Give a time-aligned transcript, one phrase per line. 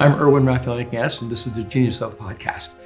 [0.00, 2.76] I'm Erwin Raphael McManus, and this is the Genius of podcast.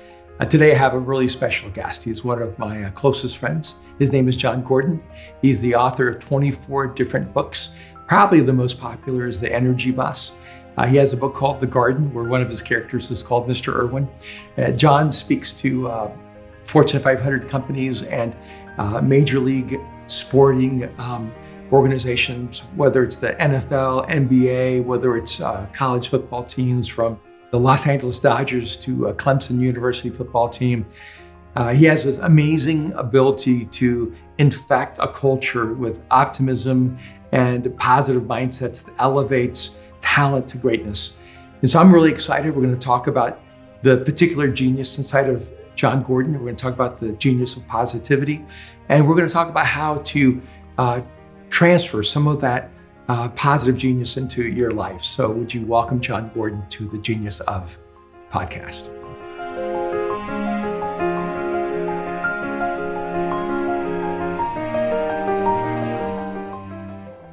[0.41, 2.03] Uh, today, I have a really special guest.
[2.03, 3.77] He's one of my uh, closest friends.
[4.01, 5.01] His name is Jon Gordon.
[5.41, 7.71] He's the author of 24 different books.
[8.09, 10.33] Probably the most popular is The Energy Bus.
[10.77, 13.47] Uh, he has a book called The Garden, where one of his characters is called
[13.47, 13.73] Mr.
[13.73, 14.09] Irwin.
[14.59, 16.17] Uh, Jon speaks to uh,
[16.65, 18.37] Fortune 500 companies and
[18.77, 21.33] uh, major league sporting um,
[21.75, 27.21] organizations, whether it's the NFL, NBA, whether it's uh, college football teams from
[27.51, 30.87] the Los Angeles Dodgers to Clemson University football team.
[31.57, 36.97] Uh, he has this amazing ability to infect a culture with optimism
[37.33, 41.17] and positive mindsets that elevates talent to greatness.
[41.61, 42.55] And so I'm really excited.
[42.55, 43.41] We're going to talk about
[43.83, 46.35] the particular genius inside of Jon Gordon.
[46.35, 48.45] We're going to talk about the genius of positivity.
[48.89, 50.41] And we're going to talk about how to
[50.79, 51.03] uh,
[51.55, 52.69] transfer some of that
[53.07, 55.01] uh, positive genius into your life.
[55.01, 57.79] So, would you welcome Jon Gordon to the Genius of
[58.29, 58.91] podcast?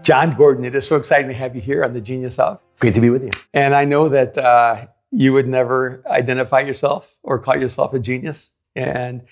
[0.04, 2.60] Jon Gordon, it is so exciting to have you here on the Genius of.
[2.80, 3.32] Great to be with you.
[3.56, 8.52] And I know that uh, you would never identify yourself or call yourself a genius,
[8.76, 9.24] and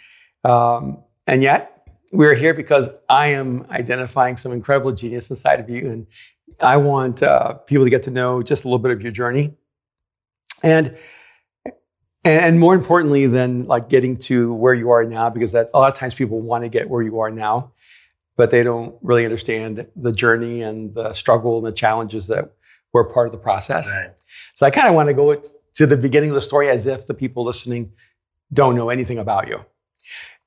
[0.44, 1.78] um, and yet
[2.11, 6.07] we're here because I am identifying some incredible genius inside of you, and
[6.61, 9.55] I want uh, people to get to know just a little bit of your journey,
[10.63, 10.97] and
[12.25, 15.91] and more importantly than like getting to where you are now, because that's a lot
[15.91, 17.71] of times people want to get where you are now,
[18.35, 22.52] but they don't really understand the journey and the struggle and the challenges that
[22.91, 23.89] were part of the process.
[23.95, 24.11] Right.
[24.53, 25.41] So I kind of want to go
[25.75, 27.93] to the beginning of the story as if the people listening
[28.52, 29.63] don't know anything about you.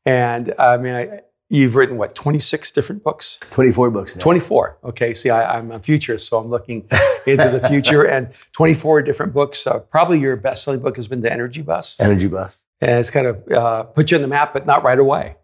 [0.05, 1.21] And I mean, I,
[1.53, 3.39] You've written what, 26 different books?
[3.49, 4.17] 24 books.
[4.17, 4.23] Now.
[4.23, 4.79] 24.
[4.85, 5.13] Okay.
[5.13, 6.89] See, I, am a futurist, so I'm looking
[7.27, 8.05] into the future.
[8.05, 9.67] and 24 different books.
[9.67, 12.01] Uh, probably your best selling book has been The Energy Bus.
[12.01, 12.65] Energy Bus.
[12.81, 15.37] And it's kind of uh, put you on the map, but not right away.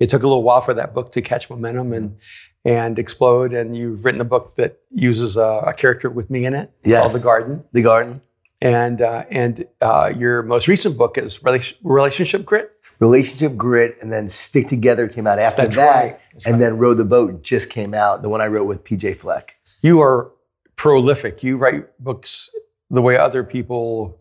[0.00, 2.22] It took a little while for that book to catch momentum and
[2.66, 3.54] and explode.
[3.54, 7.00] And you've written a book that uses a, a character with me in it yes.
[7.00, 7.64] called The Garden.
[7.72, 8.20] The Garden.
[8.60, 11.40] And uh, and uh, your most recent book is
[11.82, 12.70] Relationship Grit.
[13.04, 16.02] Relationship Grit and then Stick Together came out after That's that.
[16.02, 16.20] Right.
[16.46, 16.58] and right.
[16.60, 19.56] then Row the Boat just came out, the one I wrote with PJ Fleck.
[19.82, 20.32] You are
[20.76, 21.42] prolific.
[21.42, 22.50] You write books
[22.90, 24.18] the way other people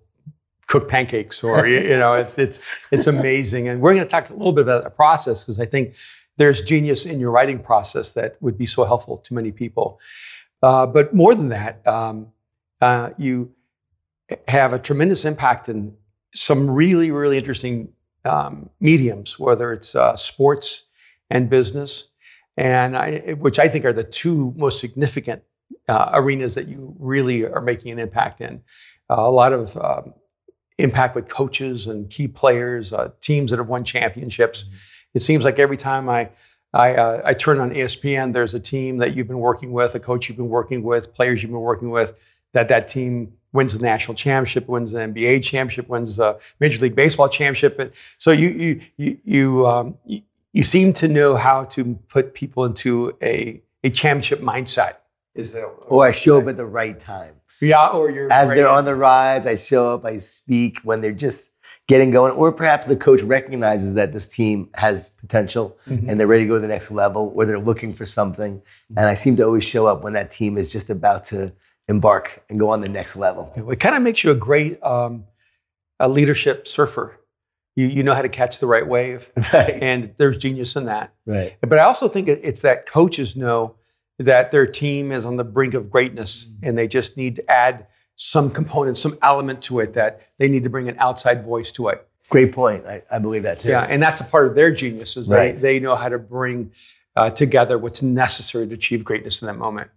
[0.68, 2.60] cook pancakes or you know it's it's
[2.92, 5.66] it's amazing and we're going to talk a little bit about the process because i
[5.66, 5.94] think
[6.38, 10.00] there's genius in your writing process that would be so helpful to many people
[10.64, 12.28] uh, but more than that um,
[12.82, 13.52] uh, you
[14.48, 15.94] have a tremendous impact in
[16.34, 17.90] some really really interesting
[18.26, 20.84] um, mediums, whether it's uh, sports
[21.30, 22.10] and business,
[22.58, 25.44] and I, which I think are the two most significant
[25.90, 28.62] uh, arenas that you really are making an impact in.
[29.10, 30.14] Uh, a lot of um,
[30.78, 34.64] impact with coaches and key players, uh, teams that have won championships.
[34.64, 34.76] Mm-hmm.
[35.16, 36.30] It seems like every time I
[36.74, 38.34] I, uh, I, turn on ESPN.
[38.34, 41.44] There's a team that you've been working with, a coach you've been working with, players
[41.44, 42.20] you've been working with.
[42.54, 46.96] That that team wins the national championship, wins the NBA championship, wins the Major League
[46.96, 47.80] Baseball championship.
[47.80, 50.22] And so you you you you, um, you,
[50.52, 54.96] you seem to know how to put people into a a championship mindset.
[55.36, 55.64] Is that?
[55.64, 57.36] Or I show up at the right time.
[57.60, 59.46] Yeah, or you're as they're on the rise.
[59.46, 60.06] I show up.
[60.06, 61.52] I speak when they're just
[61.88, 66.10] getting going, or perhaps the coach recognizes that this team has potential mm-hmm.
[66.10, 68.62] and they're ready to go to the next level, or they're looking for something.
[68.96, 71.52] And I seem to always show up when that team is just about to
[71.88, 73.52] embark and go on the next level.
[73.70, 75.26] It kind of makes you a great um,
[76.00, 77.20] a leadership surfer.
[77.76, 79.82] You, you know how to catch the right wave, right.
[79.82, 81.14] and there's genius in that.
[81.26, 81.56] Right.
[81.62, 83.76] But I also think it's that coaches know
[84.20, 86.68] that their team is on the brink of greatness, mm-hmm.
[86.68, 90.64] and they just need to add some component, some element to it that they need
[90.64, 92.08] to bring an outside voice to it.
[92.30, 92.86] Great point.
[92.86, 93.70] I, I believe that too.
[93.70, 95.56] Yeah, and that's a part of their genius is right.
[95.56, 96.72] they, they know how to bring
[97.16, 99.90] uh, together what's necessary to achieve greatness in that moment.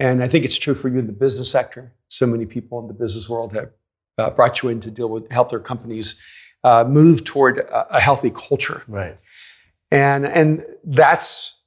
[0.00, 1.92] And I think it's true for you in the business sector.
[2.08, 3.70] So many people in the business world have
[4.18, 6.16] uh, brought you in to deal with, help their companies
[6.64, 8.82] uh, move toward a, a, healthy culture.
[8.88, 9.20] Right.
[9.90, 11.58] And, and that's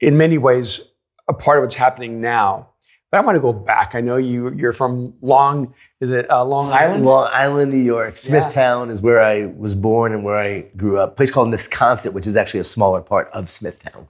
[0.00, 0.80] in many ways
[1.28, 2.70] a part of what's happening now.
[3.10, 3.94] But I want to go back.
[3.94, 7.06] I know you, you're from Long, is it uh, Long Island?
[7.06, 8.16] Long Island, New York.
[8.16, 8.94] Smithtown yeah.
[8.94, 11.12] is where I was born and where I grew up.
[11.12, 14.08] A place called Nesconset, which is actually a smaller part of Smithtown.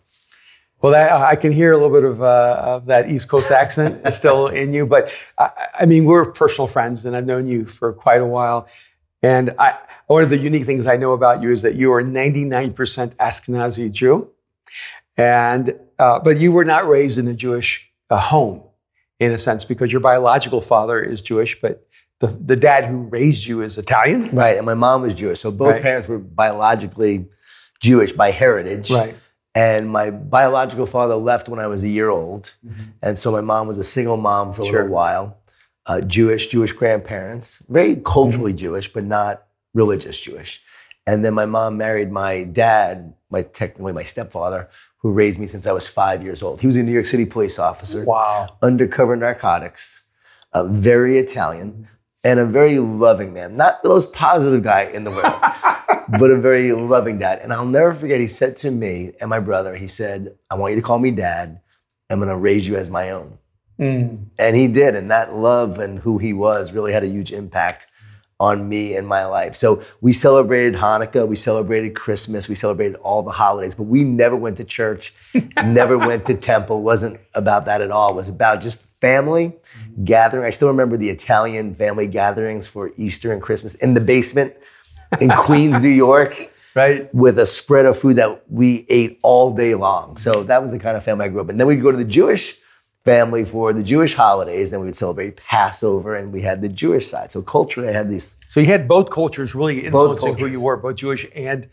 [0.82, 3.50] Well, that, uh, I can hear a little bit of, uh, of that East Coast
[3.50, 5.50] accent still in you, but I,
[5.80, 8.68] I, mean, we're personal friends, and I've known you for quite a while.
[9.22, 9.74] And I,
[10.06, 12.74] one of the unique things I know about you is that you are 99%
[13.16, 14.28] Ashkenazi Jew,
[15.16, 18.62] and uh, but you were not raised in a Jewish uh, home,
[19.18, 21.86] in a sense, because your biological father is Jewish, but
[22.20, 24.34] the, the dad who raised you is Italian.
[24.34, 24.56] Right.
[24.56, 25.40] And my mom was Jewish.
[25.40, 25.82] So both Right.
[25.82, 27.26] parents were biologically
[27.80, 28.90] Jewish by heritage.
[29.56, 32.52] And my biological father left when I was a year old.
[33.02, 34.74] And so my mom was a single mom for a Sure.
[34.82, 35.38] little while.
[35.86, 38.58] Uh, Jewish, Jewish grandparents, very culturally Mm-hmm.
[38.66, 40.60] Jewish, but not religious Jewish.
[41.06, 44.68] And then my mom married my dad, my technically my stepfather,
[44.98, 46.60] who raised me since I was five years old.
[46.60, 48.56] He was a New York City police officer Wow.
[48.60, 50.02] undercover narcotics,
[50.52, 51.88] uh, very Italian,
[52.26, 53.56] and a very loving man.
[53.56, 55.40] Not the most positive guy in the world,
[56.18, 57.38] but a very loving dad.
[57.40, 60.74] And I'll never forget, he said to me and my brother, he said, I want
[60.74, 61.60] you to call me dad.
[62.10, 63.38] I'm going to raise you as my own.
[63.78, 64.26] Mm.
[64.40, 64.96] And he did.
[64.96, 67.86] And that love and who he was really had a huge impact
[68.40, 69.54] on me and my life.
[69.54, 74.36] So we celebrated Hanukkah, we celebrated Christmas, we celebrated all the holidays, but we never
[74.36, 75.14] went to church,
[75.64, 76.82] never went to temple.
[76.82, 78.10] wasn't about that at all.
[78.10, 79.54] It was about just family
[80.04, 80.44] gathering.
[80.44, 84.54] I still remember the Italian family gatherings for Easter and Christmas in the basement
[85.20, 87.12] in Queens, New York Right.
[87.14, 90.18] with a spread of food that we ate all day long.
[90.18, 91.56] So that was the kind of family I grew up in.
[91.56, 92.58] Then we'd go to the Jewish
[93.02, 97.06] family for the Jewish holidays, and we would celebrate Passover, and we had the Jewish
[97.06, 97.30] side.
[97.32, 100.52] So culturally, I had these So you had both cultures really influencing who cultures.
[100.52, 101.68] you were, both Jewish and uh,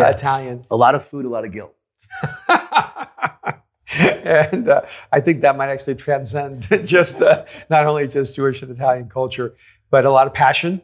[0.00, 0.08] Yeah.
[0.08, 0.62] Italian.
[0.70, 1.74] a lot of food, a lot of guilt.
[3.96, 4.82] and uh,
[5.12, 9.54] I think that might actually transcend just uh, not only just Jewish and Italian culture,
[9.90, 10.80] but a lot of passion.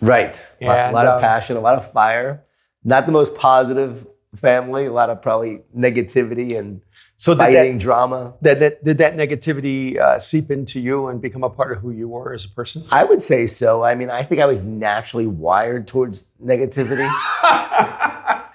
[0.00, 0.36] Right.
[0.60, 2.44] A lot, a lot um, of passion, a lot of fire.
[2.84, 4.06] Not the most positive
[4.36, 6.82] family, a lot of probably negativity and
[7.18, 8.34] So did fighting, that, drama.
[8.42, 11.90] that, that did that negativity uh, seep into you and become a part of who
[11.90, 12.84] you were as a person?
[12.92, 13.82] I would say so.
[13.82, 17.10] I mean, I think I was naturally wired towards negativity.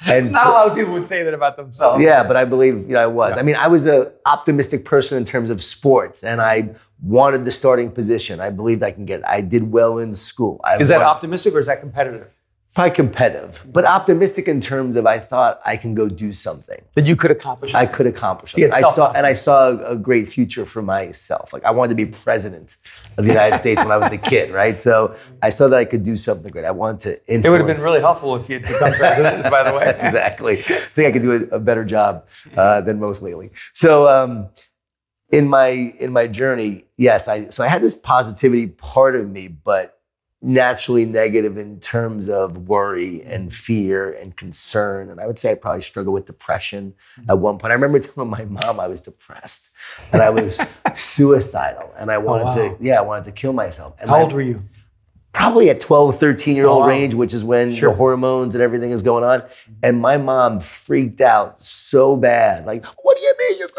[0.08, 2.02] And Not so- a lot of people would say that about themselves.
[2.04, 3.38] Yeah, but I believe you know I was.
[3.38, 6.74] I mean, I was an optimistic person in terms of sports, and I
[7.04, 8.40] wanted the starting position.
[8.40, 9.22] I believed I can get.
[9.28, 10.60] I did well in school.
[10.63, 12.34] I Is that won- optimistic or is that competitive?
[12.74, 16.82] Probably competitive, but optimistic in terms of I thought I can go do something.
[16.94, 17.76] That you could accomplish?
[17.76, 18.72] I could accomplish something.
[18.72, 21.52] I saw, and I saw a great future for myself.
[21.52, 22.78] Like I wanted to be president
[23.18, 24.80] of the United States when I was a kid, right?
[24.80, 26.64] So I saw that I could do something great.
[26.64, 27.46] I wanted to influence.
[27.46, 29.90] it would have been really helpful if you had become president, by the way.
[30.00, 30.60] exactly.
[30.60, 33.52] I think I could do a, a better job uh, than most lately.
[33.74, 34.50] So um,
[35.30, 39.50] in my in my journey, yes, I so I had this positivity part of me,
[39.50, 40.00] but
[40.42, 43.54] naturally negative in terms of worry and mm.
[43.54, 45.10] fear and concern.
[45.10, 47.26] And I would say I probably struggled with depression mm.
[47.30, 47.72] at one point.
[47.72, 49.70] I remember telling my mom I was depressed
[50.12, 50.60] and I was
[50.96, 52.56] suicidal and I oh, wanted wow.
[52.56, 53.96] to, yeah, I wanted to kill myself.
[54.00, 54.64] And How my- old were you?
[55.33, 56.88] Probably at 12, 13 year Oh, old wow.
[56.88, 57.92] range, which is when Sure.
[57.92, 59.44] the hormones and everything is going on.
[59.81, 62.66] And my mom freaked out so bad.
[62.66, 63.60] Like, what do you mean?
[63.60, 63.69] You're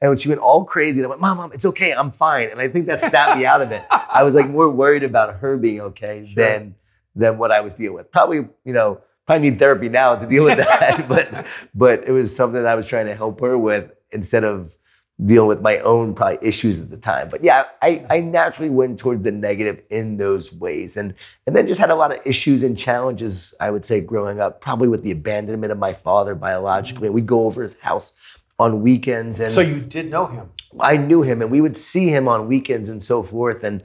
[0.00, 1.92] and when she went all crazy, I went, Mom, Mom, it's okay.
[1.92, 2.50] I'm fine.
[2.50, 3.82] And I think that snapped me out of it.
[3.90, 6.74] I was like more worried about her being okay than
[7.16, 8.10] than what I was dealing with.
[8.10, 11.08] Probably, you know, probably need therapy now to deal with that.
[11.08, 14.76] but but it was something I was trying to help her with instead of
[15.24, 17.28] dealing with my own probably issues at the time.
[17.28, 20.96] But yeah, I, I naturally went towards the negative in those ways.
[20.96, 21.14] And
[21.46, 24.60] and then just had a lot of issues and challenges, I would say, growing up,
[24.60, 27.10] probably with the abandonment of my father biologically.
[27.10, 28.14] We'd go over his house
[28.58, 30.50] on weekends and So you did know him.
[30.80, 33.62] I knew him and we would see him on weekends and so forth.
[33.62, 33.82] And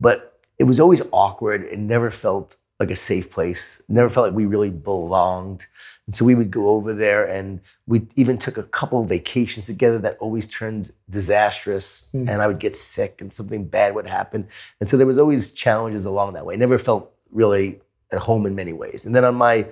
[0.00, 1.62] but it was always awkward.
[1.64, 3.80] It never felt like a safe place.
[3.88, 5.66] Never felt like we really belonged.
[6.06, 9.66] And so we would go over there and we even took a couple of vacations
[9.66, 12.08] together that always turned disastrous.
[12.12, 12.28] Mm.
[12.28, 14.48] And I would get sick and something bad would happen.
[14.80, 16.54] And so there was always challenges along that way.
[16.54, 17.80] I Never felt really
[18.10, 19.06] at home in many ways.
[19.06, 19.66] And then on my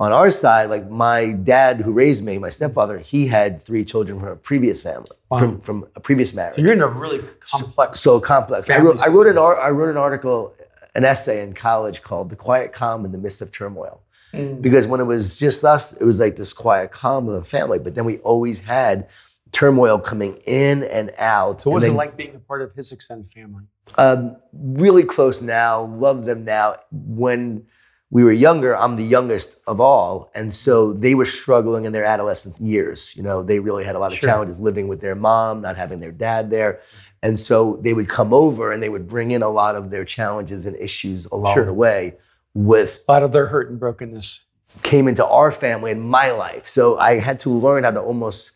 [0.00, 4.20] on our side, like my dad who raised me, my stepfather, he had three children
[4.20, 5.38] from a previous family, Wow.
[5.38, 6.54] from, from a previous marriage.
[6.54, 7.98] So you're in a really complex.
[7.98, 8.70] so complex.
[8.70, 10.54] I wrote, I wrote an I wrote an article,
[10.94, 14.00] an essay in college called "The Quiet Calm in the Midst of Turmoil,"
[14.34, 14.60] Mm.
[14.60, 17.78] because when it was just us, it was like this quiet calm of a family.
[17.78, 19.08] But then we always had
[19.52, 21.62] turmoil coming in and out.
[21.62, 23.64] So what was it like being a part of his extended family?
[23.96, 25.84] Um, really close now.
[25.84, 26.76] Love them now.
[26.92, 27.64] When
[28.10, 32.04] we were younger, I'm the youngest of all, and so they were struggling in their
[32.04, 33.14] adolescent years.
[33.16, 34.28] You know, they really had a lot of Sure.
[34.28, 36.80] challenges living with their mom, not having their dad there,
[37.22, 40.04] and so they would come over and they would bring in a lot of their
[40.04, 41.64] challenges and issues along Sure.
[41.66, 42.16] the way.
[42.54, 44.44] With A lot of their hurt and brokenness.
[44.82, 48.52] came into our family and my life, so I had to learn how to almost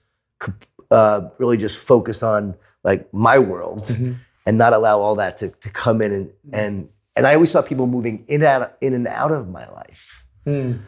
[0.90, 4.16] uh, really just focus on like my world Mhm.
[4.46, 7.62] and not allow all that to, to come in and and and I always saw
[7.62, 10.80] people moving in and out, in and out of my life, Mm.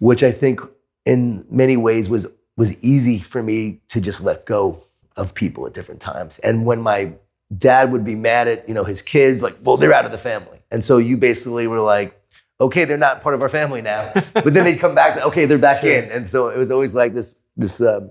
[0.00, 0.60] which I think
[1.04, 4.82] in many ways was was easy for me to just let go
[5.16, 6.38] of people at different times.
[6.40, 7.12] And when my
[7.56, 10.18] dad would be mad at you know his kids, like, well, they're out of the
[10.18, 12.18] family, And so you basically were like,
[12.62, 14.10] okay, they're not part of our family now.
[14.34, 15.92] but then they'd come back, to, okay, they're back Sure.
[15.92, 16.10] in.
[16.10, 18.10] And so it was always like this, this, um,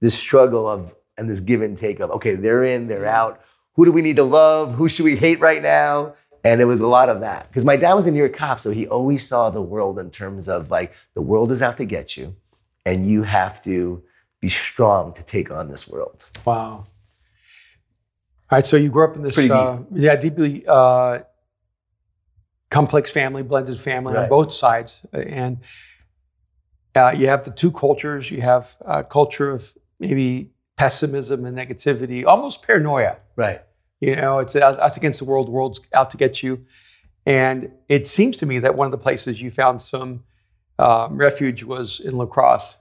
[0.00, 3.40] this struggle of, and this give and take of, okay, they're in, they're out.
[3.74, 4.74] Who do we need to love?
[4.74, 6.14] Who should we hate right now?
[6.44, 7.48] And it was a lot of that.
[7.48, 10.10] Because my dad was a New York cop, so he always saw the world in
[10.10, 12.36] terms of like, the world is out to get you,
[12.84, 14.02] and you have to
[14.40, 16.24] be strong to take on this world.
[16.44, 16.84] Wow.
[18.48, 21.18] All right, so you grew up in this, uh, yeah, deeply uh,
[22.76, 25.58] complex family, blended family on both sides, and
[26.94, 28.30] uh, you have the two cultures.
[28.30, 33.16] You have a culture of maybe pessimism and negativity, almost paranoia.
[33.34, 33.62] Right.
[34.00, 35.46] You know, it's us us against the world.
[35.46, 36.64] The world's out to get you.
[37.24, 40.22] And it seems to me that one of the places you found some
[40.78, 42.76] um, refuge was in lacrosse.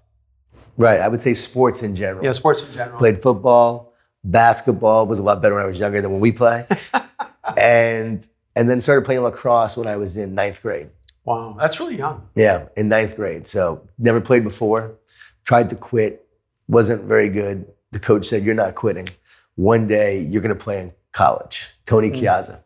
[0.77, 0.99] Right.
[0.99, 2.23] I would say sports in general.
[2.23, 2.99] Yeah, sports in general.
[2.99, 3.93] Played football,
[4.25, 6.67] basketball was a lot better when I was younger than when we play.
[7.57, 10.89] and and then started playing lacrosse when I was in ninth grade.
[11.25, 12.27] Wow, that's really young.
[12.35, 13.47] Yeah, in ninth grade.
[13.47, 14.95] So never played before.
[15.43, 16.27] Tried to quit.
[16.67, 17.65] Wasn't very good.
[17.91, 19.07] The coach said, "You're not quitting.
[19.55, 22.21] One day you're going to play in college." Tony Mm.
[22.21, 22.59] Chiazza.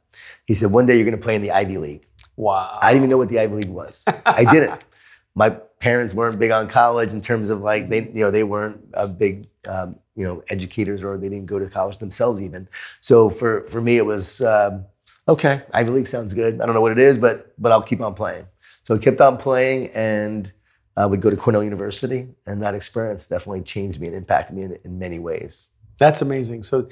[0.46, 2.06] He said, "One day you're going to play in the Ivy League."
[2.36, 2.80] Wow.
[2.82, 4.04] I didn't even know what the Ivy League was.
[4.26, 4.80] I didn't.
[5.36, 8.82] My parents weren't big on college in terms of like they, you know, they weren't
[8.94, 12.68] a big, um, you know, educators or they didn't go to college themselves even.
[13.02, 14.86] So for for me, it was um,
[15.30, 15.64] okay.
[15.74, 16.60] Ivy League sounds good.
[16.60, 18.46] I don't know what it is, but but I'll keep on playing.
[18.84, 20.52] So I kept on playing and
[20.98, 24.64] uh, would go to Cornell University, and that experience definitely changed me and impacted me
[24.64, 25.68] in, in many ways.
[25.98, 26.64] That's amazing.
[26.64, 26.90] So,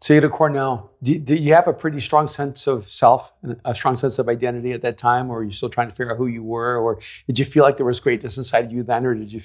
[0.00, 0.92] so you go to Cornell.
[1.02, 4.72] Do you have a pretty strong sense of self and a strong sense of identity
[4.72, 6.98] at that time, or are you still trying to figure out who you were, or
[7.26, 9.40] did you feel like there was greatness inside you then, or did you,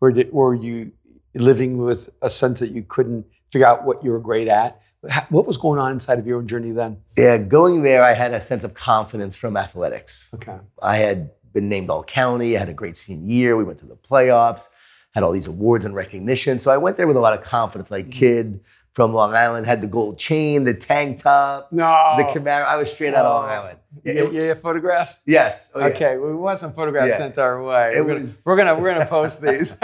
[0.00, 0.90] or did, or were you
[1.34, 4.80] living with a sense that you couldn't figure out what you were great at?
[5.10, 6.98] Ha- What was going on inside of your own journey then?
[7.16, 10.30] Yeah, going there, I had a sense of confidence from athletics.
[10.34, 10.58] Okay.
[10.80, 12.56] I had been named All County.
[12.56, 13.56] I had a great senior year.
[13.56, 14.68] We went to the playoffs,
[15.14, 16.58] had all these awards and recognition.
[16.58, 17.90] So I went there with a lot of confidence.
[17.90, 18.18] Like mm-hmm.
[18.18, 18.60] kid
[18.92, 22.14] from Long Island, had the gold chain, the tank top, No.
[22.18, 22.66] the Camaro.
[22.66, 23.52] I was straight out of Long Oh.
[23.52, 23.78] Island.
[24.04, 25.20] Yeah, It- yeah, yeah, photographs.
[25.26, 25.70] Yes.
[25.74, 25.82] Oh.
[25.84, 27.16] Okay, we want some photographs Yeah.
[27.18, 27.92] sent our way.
[27.96, 29.76] It we're, gonna, we're gonna we're gonna post these.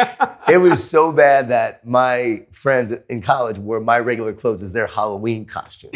[0.49, 4.87] It was so bad that my friends in college wore my regular clothes as their
[4.87, 5.95] Halloween costumes.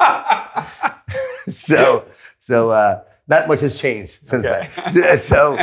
[1.48, 2.04] so,
[2.38, 4.68] so uh, not much has changed since Okay.
[4.92, 5.18] then.
[5.18, 5.58] So,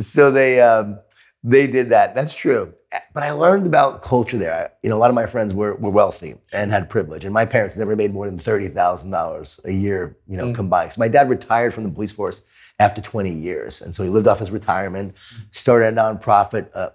[0.00, 0.98] so they um,
[1.44, 2.14] they did that.
[2.14, 2.72] That's true.
[3.14, 4.54] But I learned about culture there.
[4.54, 7.32] I- you know, a lot of my friends were, were wealthy and had privilege, and
[7.32, 10.54] my parents never made more than thirty thousand dollars a year, you know, Mm.
[10.54, 10.92] combined.
[10.92, 12.42] So my dad retired from the police force
[12.78, 15.14] after twenty years, and so he lived off his retirement,
[15.50, 16.68] started a nonprofit.
[16.74, 16.90] Uh,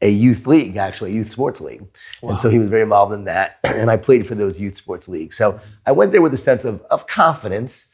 [0.00, 1.82] a youth league, actually, a youth sports league.
[2.22, 3.58] And so he was very involved in that.
[3.64, 5.36] And I played for those youth sports leagues.
[5.36, 7.88] So I went there with a sense of, of confidence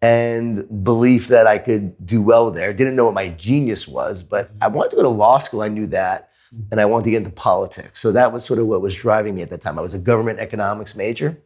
[0.00, 2.72] and belief that I could do well there.
[2.72, 5.60] Didn't know what my genius was, but I wanted to go to law school.
[5.62, 6.27] I knew that.
[6.54, 6.68] Mm-hmm.
[6.72, 8.00] And I wanted to get into politics.
[8.00, 9.78] So that was sort of what was driving me at the time.
[9.78, 11.40] I was a government economics major,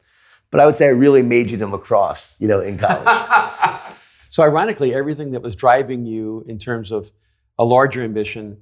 [0.51, 3.83] but I would say I really majored in lacrosse, you know, in college.
[4.29, 7.11] so ironically, everything that was driving you in terms of
[7.59, 8.59] a larger ambition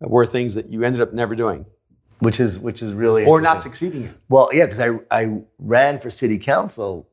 [0.00, 1.66] were things that you ended up never doing
[2.20, 4.12] which is which is really or not succeeding.
[4.28, 7.08] Well, yeah, because I, I ran for city council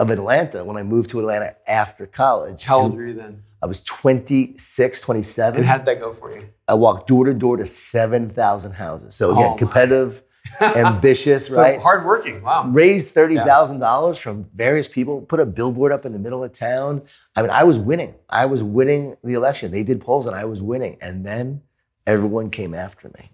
[0.00, 2.64] of Atlanta when I moved to Atlanta after college.
[2.64, 3.42] How old were you then?
[3.62, 5.58] I was 26, 27.
[5.58, 6.48] And how did that go for you?
[6.66, 9.14] I walked door to door to 7,000 houses.
[9.14, 10.22] So again, Oh, competitive,
[10.62, 11.78] ambitious, right?
[11.82, 12.40] Hardworking.
[12.42, 12.66] Wow.
[12.68, 17.02] Raised $30,000 from various people, put a billboard up in the middle of town.
[17.36, 18.14] I mean, I was winning.
[18.30, 19.70] I was winning the election.
[19.70, 20.96] They did polls and I was winning.
[21.02, 21.60] And then
[22.06, 23.30] everyone came after me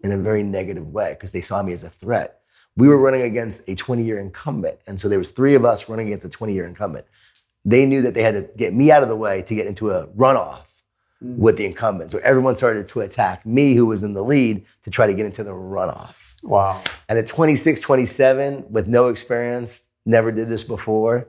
[0.00, 2.40] in a very negative way because they saw me as a threat.
[2.76, 6.08] We were running against a 20-year incumbent, and so there was three of us running
[6.08, 7.06] against a 20-year incumbent.
[7.64, 9.90] They knew that they had to get me out of the way to get into
[9.90, 10.76] a runoff
[11.24, 11.38] Mm.
[11.38, 12.12] with the incumbent.
[12.12, 15.24] So everyone started to attack me, who was in the lead, to try to get
[15.24, 16.34] into the runoff.
[16.42, 16.82] Wow.
[17.08, 21.26] And at 26, 27, with no experience, never did this before,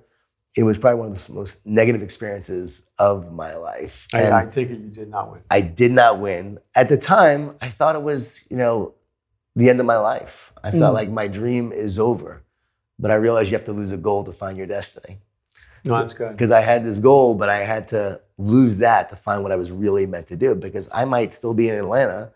[0.58, 4.08] it was probably one of the most negative experiences of my life.
[4.14, 5.42] I, I take it you did not win.
[5.50, 6.60] I did not win.
[6.76, 8.94] At the time, I thought it was, you know,
[9.58, 10.54] the end of my life.
[10.64, 10.94] I Mm.
[10.94, 12.32] like my dream is over.
[13.00, 15.20] But I realized you have to lose a goal to find your destiny.
[15.86, 16.32] No, that's good.
[16.32, 19.56] Because I had this goal, but I had to lose that to find what I
[19.64, 20.56] was really meant to do.
[20.56, 22.32] Because I might still be in Atlanta.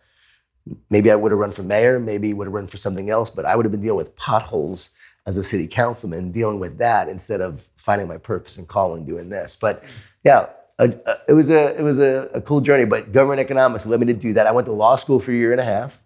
[0.89, 3.45] Maybe I would have run for mayor, maybe would have run for something else, but
[3.45, 4.91] I would have been dealing with potholes
[5.25, 9.27] as a city councilman, dealing with that instead of finding my purpose and calling doing
[9.29, 9.55] this.
[9.55, 9.83] But
[10.23, 10.47] yeah,
[10.77, 12.85] a, a- it was a it was a, a cool journey.
[12.85, 14.45] But government economics led me to do that.
[14.47, 16.01] I went to law school for a year and a half.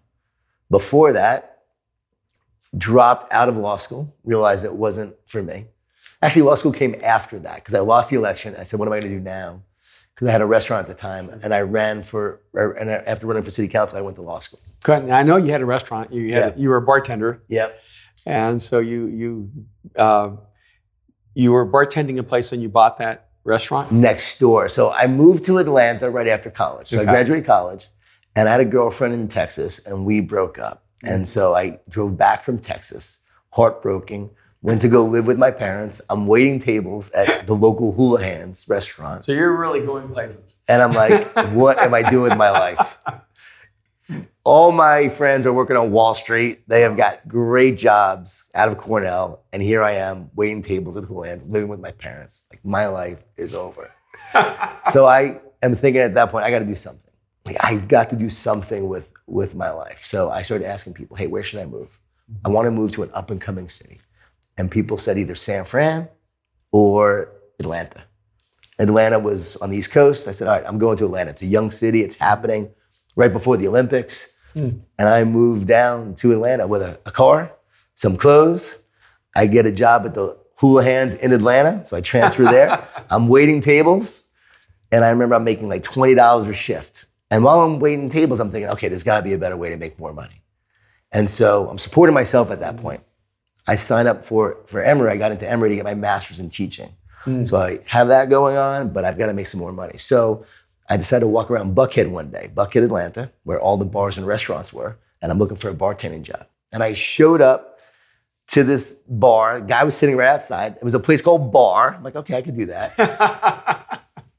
[0.70, 1.58] Before that,
[2.76, 5.66] dropped out of law school, realized it wasn't for me.
[6.22, 8.56] Actually, law school came after that because I lost the election.
[8.58, 9.62] I said, what am I going to do now?
[10.14, 12.40] Because I had a restaurant at the time, and I ran for.
[12.54, 14.60] And after running for city council, I went to law school.
[14.82, 15.10] Good.
[15.10, 16.10] I know you had a restaurant.
[16.12, 16.62] You had Yeah.
[16.62, 17.78] you were a bartender, Yep.
[18.24, 19.50] and so you you
[19.96, 20.30] uh,
[21.34, 23.92] you were bartending a place and you bought that restaurant.
[23.92, 24.70] next door.
[24.70, 26.86] So I moved to Atlanta right after college.
[26.88, 27.06] So Okay.
[27.06, 27.88] I graduated college
[28.36, 30.84] and I had a girlfriend in Texas and we broke up.
[31.02, 31.14] Mm.
[31.14, 36.02] And so I drove back from Texas, heartbroken, went to go live with my parents.
[36.10, 39.24] I'm waiting tables at the local Houlihan's restaurant.
[39.24, 40.58] So you're really going places.
[40.68, 42.98] And I'm like, what am I doing with my life?
[44.44, 46.62] All my friends are working on Wall Street.
[46.68, 49.44] They have got great jobs out of Cornell.
[49.52, 52.42] And here I am waiting tables at Houlihan's, living with my parents.
[52.50, 53.92] Like my life is over.
[54.92, 57.05] so I am thinking at that point, I got to do something.
[57.46, 60.04] Like I've got to do something with with my life.
[60.04, 61.98] So I started asking people, hey, where should I move?
[62.44, 64.00] I want to move to an up and coming city.
[64.56, 66.08] And people said either San Fran
[66.72, 68.04] or Atlanta.
[68.78, 70.28] Atlanta was on the East Coast.
[70.28, 71.30] I said, all right, I'm going to Atlanta.
[71.30, 72.02] It's a young city.
[72.02, 72.70] It's happening
[73.14, 74.32] right before the Olympics.
[74.54, 74.70] Hmm.
[74.98, 77.52] And I moved down to Atlanta with a, a car,
[77.94, 78.76] some clothes.
[79.34, 81.84] I get a job at the Houlihan's in Atlanta.
[81.86, 82.86] So I transfer there.
[83.10, 84.24] I'm waiting tables.
[84.90, 87.06] And I remember I'm making like $20 a shift.
[87.30, 89.70] And while I'm waiting tables, I'm thinking, okay, there's got to be a better way
[89.70, 90.42] to make more money.
[91.12, 93.02] And so I'm supporting myself at that point.
[93.66, 95.10] I signed up for, for Emory.
[95.10, 96.94] I got into Emory to get my master's in teaching.
[97.24, 97.44] Hmm.
[97.44, 99.98] So I have that going on, but I've got to make some more money.
[99.98, 100.46] So
[100.88, 104.26] I decided to walk around Buckhead one day, Buckhead, Atlanta, where all the bars and
[104.26, 106.46] restaurants were, and I'm looking for a bartending job.
[106.70, 107.80] And I showed up
[108.48, 109.60] to this bar.
[109.60, 110.76] The guy was sitting right outside.
[110.76, 111.96] It was a place called Bar.
[111.96, 112.96] I'm like, okay, I could do that.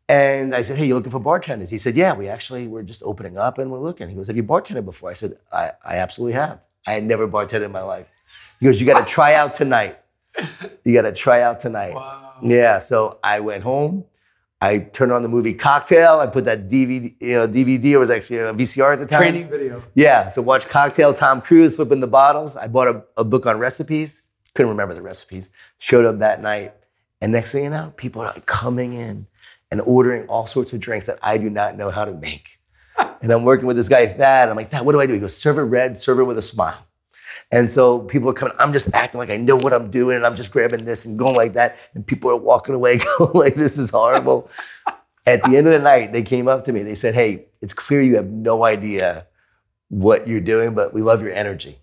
[0.10, 1.70] and I said, hey, you looking for bartenders?
[1.70, 4.08] He said, yeah, we actually we're just opening up and we're looking.
[4.08, 5.10] He goes, have you bartended before?
[5.10, 6.60] I said, I, I absolutely have.
[6.86, 8.08] I had never bartended in my life.
[8.60, 10.00] He goes, you got to try out tonight.
[10.84, 11.94] You got to try out tonight.
[11.94, 12.36] Wow.
[12.42, 14.06] Yeah, so I went home.
[14.62, 16.20] I turned on the movie Cocktail.
[16.20, 17.86] I put that DVD, you know, DVD.
[17.86, 19.20] It was actually a VCR at the time.
[19.20, 19.84] Training video.
[19.94, 22.56] Yeah, so watch Cocktail, Tom Cruise flipping the bottles.
[22.56, 24.24] I bought a, a book on recipes.
[24.56, 25.52] Couldn't remember the recipes.
[25.78, 26.74] Showed up that night,
[27.22, 29.28] and next thing you know, people are like coming in
[29.72, 32.60] and ordering all sorts of drinks that I do not know how to make.
[33.22, 34.50] And I'm working with this guy Thad.
[34.50, 35.14] I'm like, Thad, what do I do?
[35.14, 36.86] He goes, serve it red, serve it with a smile.
[37.52, 38.56] And so people are coming.
[38.60, 41.18] I'm just acting like I know what I'm doing, and I'm just grabbing this and
[41.18, 41.78] going like that.
[41.94, 44.50] And people are walking away, going like, "This is horrible."
[45.26, 46.84] At the end of the night, they came up to me.
[46.84, 49.28] They said, "Hey, it's clear you have no idea
[49.90, 51.80] what you're doing, but we love your energy,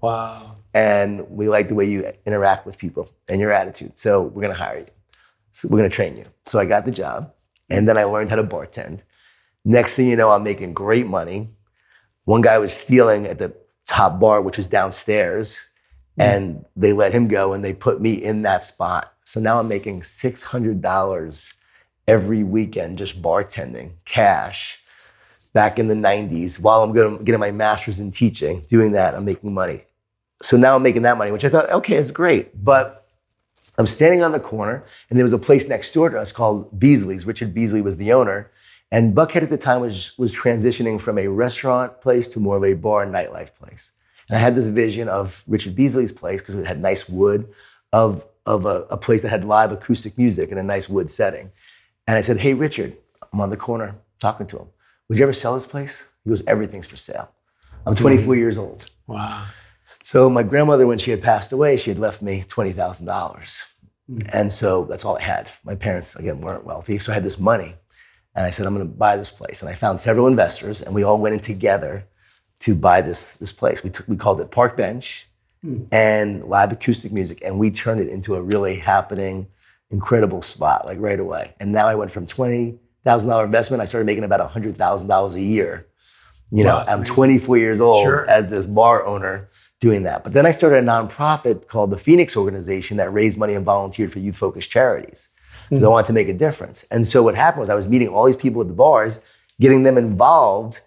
[0.00, 0.56] Wow.
[0.74, 3.98] and we like the way you interact with people and your attitude.
[3.98, 4.86] So we're gonna hire you.
[5.56, 7.32] So we're gonna train you." So I got the job,
[7.70, 9.00] and then I learned how to bartend.
[9.64, 11.50] Next thing you know, I'm making great money.
[12.24, 13.54] One guy was stealing at the
[13.86, 15.56] top bar, which was downstairs,
[16.18, 16.22] mm-hmm.
[16.22, 19.14] and they let him go and they put me in that spot.
[19.24, 21.52] So now I'm making $600
[22.06, 24.78] every weekend just bartending, cash.
[25.52, 29.54] Back in the 90s, while I'm getting my master's in teaching, doing that, I'm making
[29.54, 29.84] money.
[30.42, 32.62] So now I'm making that money, which I thought, okay, it's great.
[32.62, 33.05] But
[33.78, 36.78] I'm standing on the corner, and there was a place next door to us called
[36.78, 37.26] Beasley's.
[37.26, 38.50] Richard Beasley was the owner.
[38.92, 42.64] And Buckhead at the time was, was transitioning from a restaurant place to more of
[42.64, 43.92] a bar and nightlife place.
[44.28, 47.52] And I had this vision of Richard Beasley's place because it had nice wood,
[47.92, 51.50] of, of a, a place that had live acoustic music in a nice wood setting.
[52.06, 52.96] And I said, Hey, Richard,
[53.32, 54.68] I'm on the corner talking to him.
[55.08, 56.04] Would you ever sell this place?
[56.24, 57.30] He goes, Everything's for sale.
[57.86, 58.90] I'm 24 years old.
[59.06, 59.46] Wow.
[60.06, 63.60] So my grandmother, when she had passed away, she had left me twenty thousand dollars,
[64.08, 64.20] hmm.
[64.32, 65.50] and so that's all I had.
[65.64, 67.74] My parents again weren't wealthy, so I had this money,
[68.36, 69.62] and I said I'm going to buy this place.
[69.62, 72.04] And I found several investors, and we all went in together
[72.60, 73.82] to buy this this place.
[73.82, 75.26] We took, we called it Park Bench,
[75.60, 75.86] hmm.
[75.90, 79.48] and live acoustic music, and we turned it into a really happening,
[79.90, 81.52] incredible spot like right away.
[81.58, 85.08] And now I went from twenty thousand dollar investment, I started making about hundred thousand
[85.08, 85.88] dollars a year.
[86.52, 87.14] You know, Wow, that's I'm amazing.
[87.16, 88.30] 24 years old Sure.
[88.30, 89.48] as this bar owner
[89.80, 90.24] doing that.
[90.24, 94.12] But then I started a nonprofit called the Phoenix Organization that raised money and volunteered
[94.12, 95.28] for youth focused charities.
[95.68, 95.92] Because I mm-hmm.
[95.92, 96.84] wanted to make a difference.
[96.90, 99.20] And so what happened was I was meeting all these people at the bars,
[99.60, 100.80] getting them involved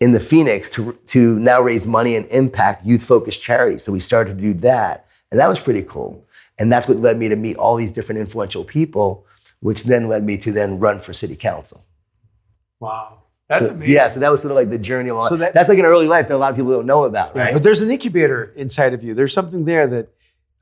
[0.00, 3.82] in the Phoenix to, to now raise money and impact youth focused charities.
[3.82, 5.06] So we started to do that.
[5.30, 6.24] And that was pretty cool.
[6.58, 9.26] And that's what led me to meet all these different influential people,
[9.60, 11.84] which then led me to then run for city council.
[12.80, 13.22] Wow.
[13.48, 13.92] That's So- amazing.
[13.92, 15.28] Yeah, so that was sort of like the journey along.
[15.28, 17.34] So that- that's like an early life that a lot of people don't know about,
[17.36, 17.52] Yeah, right?
[17.54, 19.14] But there's an incubator inside of you.
[19.14, 20.08] There's something there that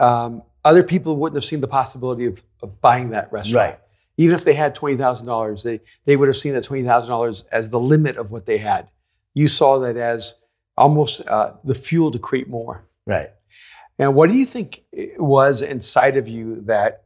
[0.01, 3.71] um, other people wouldn't have seen the possibility of, of buying that restaurant.
[3.73, 3.81] Right.
[4.17, 7.11] Even if they had twenty thousand dollars, they they would have seen that twenty thousand
[7.11, 8.89] dollars as the limit of what they had.
[9.35, 10.35] You saw that as
[10.77, 12.85] almost uh, the fuel to create more.
[13.07, 13.31] right.
[13.99, 14.83] And what do you think
[15.19, 17.05] was inside of you that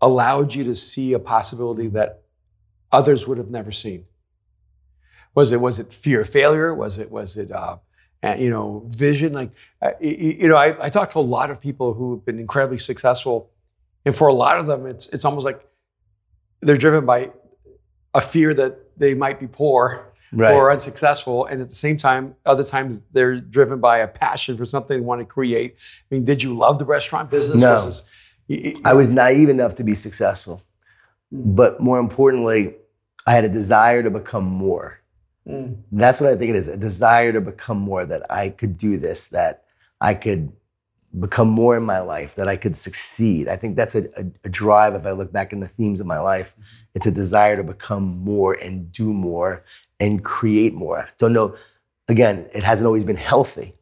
[0.00, 2.22] allowed you to see a possibility that
[2.90, 4.04] others would have never seen?
[5.34, 6.74] Was it was it fear of failure?
[6.74, 7.76] Was it was it uh,
[8.38, 9.32] you know vision?
[9.32, 12.38] Like uh, you, know, I, I talked to a lot of people who have been
[12.38, 13.50] incredibly successful,
[14.04, 15.66] and for a lot of them, it's it's almost like
[16.60, 17.30] they're driven by
[18.14, 20.54] a fear that they might be poor Right.
[20.54, 24.64] or unsuccessful, and at the same time, other times they're driven by a passion for
[24.64, 25.74] something they want to create.
[26.10, 27.60] I mean, did you love the restaurant business?
[27.60, 27.74] No.
[27.74, 28.02] versus-
[28.82, 30.62] I was naive enough to be successful.
[31.30, 32.74] But more importantly,
[33.26, 34.98] I had a desire to become more.
[35.46, 35.82] Mm.
[35.90, 38.96] That's what I think it is a desire to become more, that I could do
[38.96, 39.64] this, that
[40.00, 40.52] I could
[41.18, 43.48] become more in my life, that I could succeed.
[43.48, 44.94] I think that's a, a, a drive.
[44.94, 46.56] If I look back in the themes of my life,
[46.94, 49.64] it's a desire to become more and do more
[50.00, 51.08] and create more.
[51.18, 51.56] Don't know,
[52.08, 53.74] again, it hasn't always been healthy,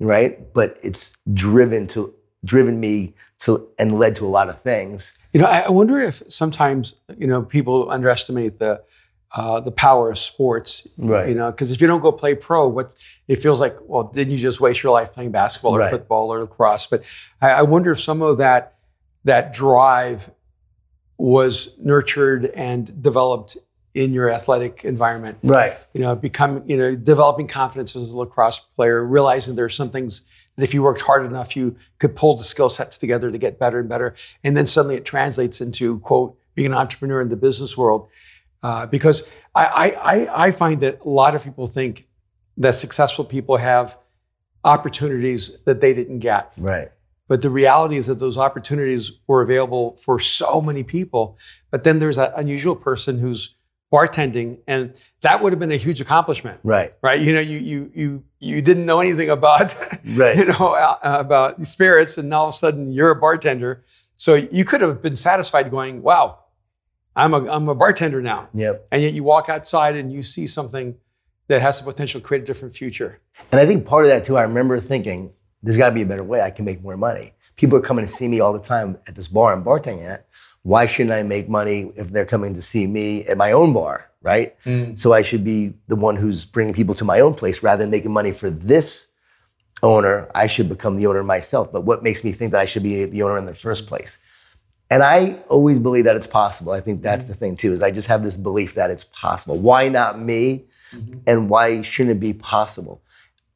[0.00, 0.52] right?
[0.52, 5.16] But it's driven to driven me to and led to a lot of things.
[5.32, 8.82] You know, I I wonder if sometimes you know people underestimate the
[9.34, 10.86] uh, the power of sports.
[10.98, 11.28] Right.
[11.28, 12.94] You know, because if you don't go play pro, what
[13.28, 13.76] it feels like.
[13.82, 15.90] Well, didn't you just waste your life playing basketball or Right.
[15.90, 16.86] football or lacrosse?
[16.86, 17.04] But
[17.40, 18.74] I, I wonder if some of that
[19.24, 20.30] that drive
[21.16, 23.56] was nurtured and developed
[23.94, 25.38] in your athletic environment.
[25.42, 25.74] Right.
[25.94, 29.90] You know, become you know developing confidence as a lacrosse player, realizing there are some
[29.90, 30.22] things
[30.56, 33.58] that if you worked hard enough, you could pull the skill sets together to get
[33.58, 34.14] better and better.
[34.44, 38.08] And then suddenly it translates into quote being an entrepreneur in the business world.
[38.62, 42.06] Uh, because I, I, I, I find that a lot of people think
[42.58, 43.98] that successful people have
[44.64, 46.52] opportunities that they didn't get.
[46.56, 46.90] Right.
[47.28, 51.38] But the reality is that those opportunities were available for so many people.
[51.70, 53.54] But then there's that unusual person who's
[53.92, 56.92] bartending, and that would have been a huge accomplishment, Right.
[57.02, 57.20] right?
[57.20, 59.74] You know, you you you you didn't know anything about
[60.14, 60.36] Right.
[60.36, 63.82] you know uh, about spirits, and all of a sudden you're a bartender.
[64.16, 66.38] So you could have been satisfied going, "Wow,
[67.14, 68.88] I'm a I'm a bartender now," Yep.
[68.92, 70.96] and yet you walk outside and you see something
[71.48, 73.20] that has the potential to create a different future.
[73.50, 76.06] And I think part of that too, I remember thinking, there's got to be a
[76.06, 77.34] better way I can make more money.
[77.56, 80.26] People are coming to see me all the time at this bar I'm bartending at.
[80.62, 84.10] Why shouldn't I make money if they're coming to see me at my own bar,
[84.22, 84.56] right?
[84.64, 84.98] Mm.
[84.98, 87.90] So I should be the one who's bringing people to my own place rather than
[87.90, 89.08] making money for this
[89.82, 90.30] owner.
[90.34, 91.72] I should become the owner myself.
[91.72, 94.18] But what makes me think that I should be the owner in the first place?
[94.92, 96.72] And I always believe that it's possible.
[96.72, 97.40] I think that's the mm-hmm.
[97.40, 99.56] thing too, is I just have this belief that it's possible.
[99.56, 100.66] Why not me?
[100.92, 101.20] Mm-hmm.
[101.26, 103.00] And why shouldn't it be possible?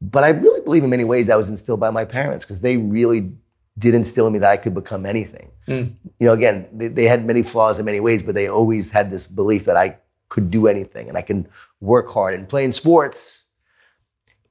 [0.00, 2.78] But I really believe in many ways that was instilled by my parents because they
[2.78, 3.32] really
[3.78, 5.50] did instill in me that I could become anything.
[5.68, 5.92] Mm.
[6.18, 9.10] You know, again, they, they had many flaws in many ways, but they always had
[9.10, 9.98] this belief that I
[10.30, 11.46] could do anything and I can
[11.82, 12.32] work hard.
[12.32, 13.44] And playing sports,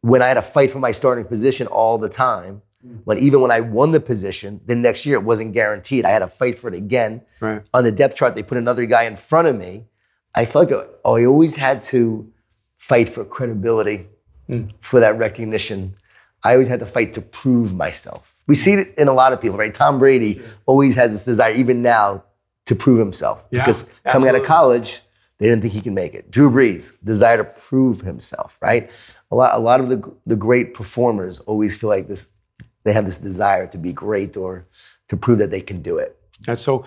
[0.02, 2.98] when I had to fight for my starting position all the time, Hmm.
[3.06, 6.06] but even when I won the position, the next year it wasn't guaranteed.
[6.06, 7.22] I had to fight for it again.
[7.40, 7.62] Right.
[7.74, 9.86] On the depth chart, they put another guy in front of me.
[10.36, 12.32] I felt like oh, I always had to
[12.78, 14.08] fight for credibility,
[14.48, 14.68] hmm.
[14.80, 15.96] for that recognition.
[16.44, 18.36] I always had to fight to prove myself.
[18.46, 19.74] We see it in a lot of people, right?
[19.74, 22.24] Tom Brady always has this desire, even now,
[22.66, 23.48] to prove himself.
[23.50, 25.02] Yeah, because coming out of college,
[25.40, 26.30] they didn't think he could make it.
[26.30, 28.92] Drew Brees, desire to prove himself, right?
[29.32, 32.32] A lot, a lot of the, the great performers always feel like this,
[32.86, 34.66] they have this desire to be great or
[35.10, 36.18] to prove that they can do it.
[36.48, 36.86] And so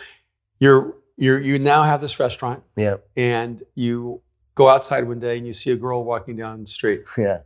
[0.58, 4.22] you're you're you now have this restaurant Yeah, and you
[4.54, 7.04] go outside one day and you see a girl walking down the street.
[7.18, 7.40] yeah.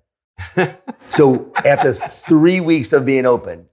[1.11, 3.67] So after three weeks of being open,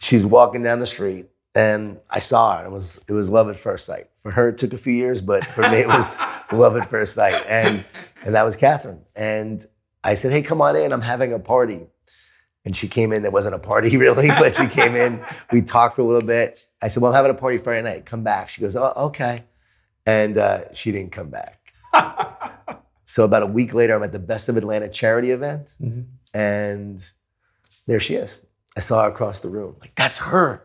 [0.00, 2.64] she's walking down the street and I saw her.
[2.64, 4.08] It was it was love at first sight.
[4.22, 6.16] For her, it took a few years, but for me, it was
[6.52, 7.44] love at first sight.
[7.46, 7.84] And
[8.24, 9.00] and that was Catherine.
[9.14, 9.64] And
[10.02, 10.92] I said, "Hey, come on in.
[10.92, 11.86] I'm having a party."
[12.64, 13.22] And she came in.
[13.22, 15.24] There wasn't a party really, but she came in.
[15.52, 16.66] We talked for a little bit.
[16.82, 18.04] I said, "Well, I'm having a party Friday night.
[18.06, 19.44] Come back." She goes, "Oh, okay."
[20.06, 21.72] And uh, she didn't come back.
[23.04, 26.04] So about a week later, I'm at the Best of Atlanta charity event, Mhm.
[26.32, 27.04] and
[27.88, 28.38] there she is.
[28.76, 29.74] I saw her across the room.
[29.80, 30.64] Like, that's her.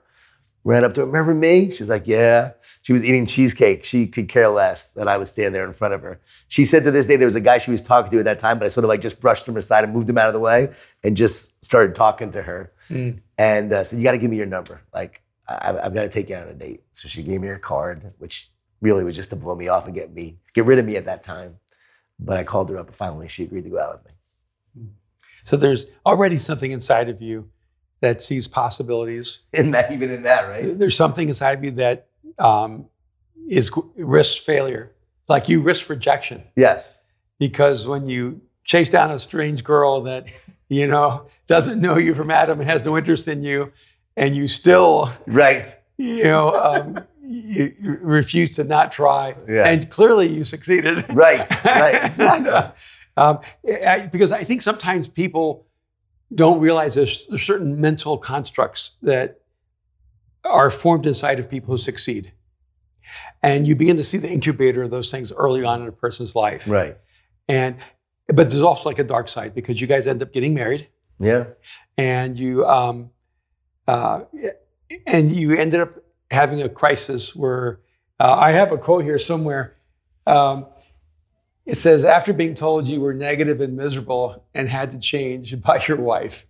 [0.65, 1.06] Ran up to her.
[1.06, 1.69] Remember me?
[1.69, 2.54] She's like, yeah.
[2.82, 3.84] She was eating cheesecake.
[3.84, 6.19] She could care less that I was standing there in front of her.
[6.47, 8.39] She said to this day there was a guy she was talking to at that
[8.39, 10.34] time, but I sort of like just brushed him aside and moved him out of
[10.34, 10.73] the way
[11.04, 12.73] and just started talking to her.
[12.89, 13.19] Mm.
[13.38, 14.82] And uh, said, you got to give me your number.
[14.91, 16.84] Like, I, I've got to take you out on a date.
[16.93, 18.49] So she gave me her card, which
[18.82, 21.06] really was just to blow me off and get me, get rid of me at
[21.06, 21.58] that time.
[22.19, 24.12] But I called her up and finally she agreed to go out with me.
[25.43, 27.49] So there's already something inside of you
[28.01, 29.39] that sees possibilities.
[29.53, 30.77] In that, even in that, right?
[30.77, 32.08] There's something inside of you that
[32.39, 32.86] um,
[33.47, 34.91] is risk failure,
[35.27, 36.43] like you risk rejection.
[36.55, 36.99] Yes.
[37.39, 40.27] because when you chase down a strange girl that
[40.69, 43.71] you know doesn't know you from Adam and has no interest in you,
[44.17, 45.65] and you still Right.
[45.97, 49.67] you know um, you, you refused to not try, Yeah.
[49.67, 51.05] and clearly you succeeded.
[51.13, 52.51] Right, right, exactly.
[53.17, 53.39] um,
[53.86, 55.65] I- because I think sometimes people
[56.33, 59.41] don't realize there's, there's certain mental constructs that
[60.43, 62.31] are formed inside of people who succeed.
[63.43, 66.35] And you begin to see the incubator of those things early on in a person's
[66.35, 66.67] life.
[66.67, 66.97] Right.
[67.47, 67.77] And
[68.27, 71.45] but there's also like a dark side because you guys end up getting married Yeah.
[71.95, 73.11] and you um,
[73.88, 74.21] uh,
[75.05, 75.93] and you ended up
[76.31, 77.81] having a crisis where
[78.19, 79.75] uh, I have a quote here somewhere.
[80.25, 80.65] Um,
[81.65, 85.84] it says, "After being told you were negative and miserable and had to change by
[85.88, 86.45] your wife."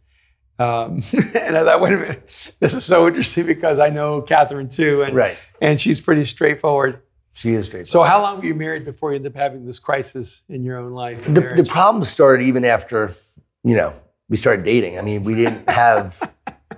[0.58, 1.02] Um,
[1.36, 5.02] and I thought, wait a minute, this is so interesting because I know Catherine too,
[5.02, 5.38] and Right.
[5.62, 7.02] and she's pretty straightforward.
[7.34, 7.88] She is straight.
[7.88, 10.78] So, how long were you married before you ended up having this crisis in your
[10.78, 11.26] own life?
[11.26, 13.14] the, the problem started even after,
[13.66, 13.94] you know,
[14.30, 14.98] we started dating.
[14.98, 16.22] I mean, we didn't have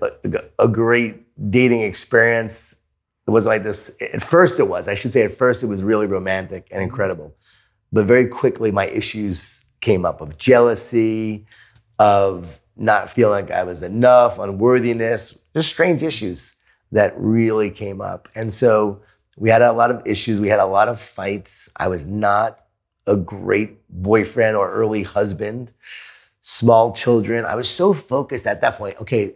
[0.01, 0.09] a,
[0.57, 2.77] a great dating experience.
[3.27, 3.91] It wasn't like this.
[4.01, 4.87] At first, it was.
[4.87, 7.35] I should say, at first, it was really romantic and incredible.
[7.91, 11.45] But very quickly, my issues came up of jealousy,
[11.99, 16.55] of not feeling like I was enough, unworthiness, just strange issues
[16.91, 18.29] that really came up.
[18.35, 19.01] And so
[19.37, 20.39] we had a lot of issues.
[20.39, 21.69] We had a lot of fights.
[21.77, 22.59] I was not
[23.07, 25.71] a great boyfriend or early husband,
[26.41, 27.45] small children.
[27.45, 28.99] I was so focused at that point.
[29.01, 29.35] Okay,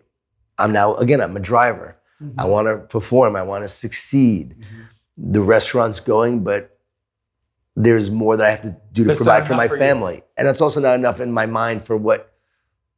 [0.58, 1.98] I'm now, again, I'm a driver.
[2.22, 2.40] Mm-hmm.
[2.40, 4.56] I want to perform, I want to succeed.
[4.60, 5.32] Mm-hmm.
[5.34, 6.71] The restaurant's going, but
[7.76, 9.80] there's more that I have to do to That's provide for my for you.
[9.80, 10.24] family.
[10.38, 12.34] And it's also not enough in my mind for what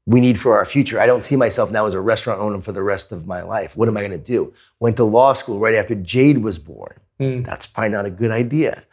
[0.05, 0.99] we need for our future.
[0.99, 3.77] I don't see myself now as a restaurant owner for the rest of my life.
[3.77, 4.53] What am I going to do?
[4.79, 6.99] Went to law school right after Jade was born.
[7.19, 7.45] Mm.
[7.45, 8.83] That's probably not a good idea.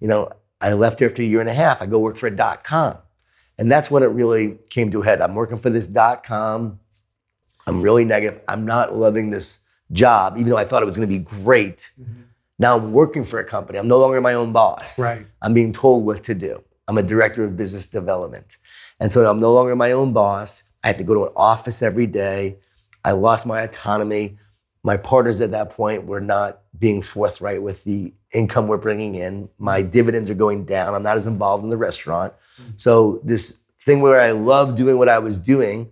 [0.00, 1.82] You know, I left after a year and a half.
[1.82, 2.96] I go work for a dot com.
[3.58, 5.20] And that's when it really came to a head.
[5.20, 6.80] I'm working for this dot com.
[7.66, 8.40] I'm really negative.
[8.48, 9.58] I'm not loving this
[9.92, 11.92] job, even though I thought it was going to be great.
[12.58, 13.78] Now I'm working for a company.
[13.78, 14.98] I'm no longer my own boss.
[14.98, 15.26] Right.
[15.42, 16.62] I'm being told what to do.
[16.86, 18.58] I'm a director of business development.
[19.00, 20.64] And so I'm no longer my own boss.
[20.82, 22.56] I have to go to an office every day.
[23.04, 24.38] I lost my autonomy.
[24.82, 29.48] My partners at that point were not being forthright with the income we're bringing in.
[29.58, 30.94] My dividends are going down.
[30.94, 32.34] I'm not as involved in the restaurant.
[32.60, 32.80] Mm.
[32.80, 35.90] So this thing where I love doing what I was doing,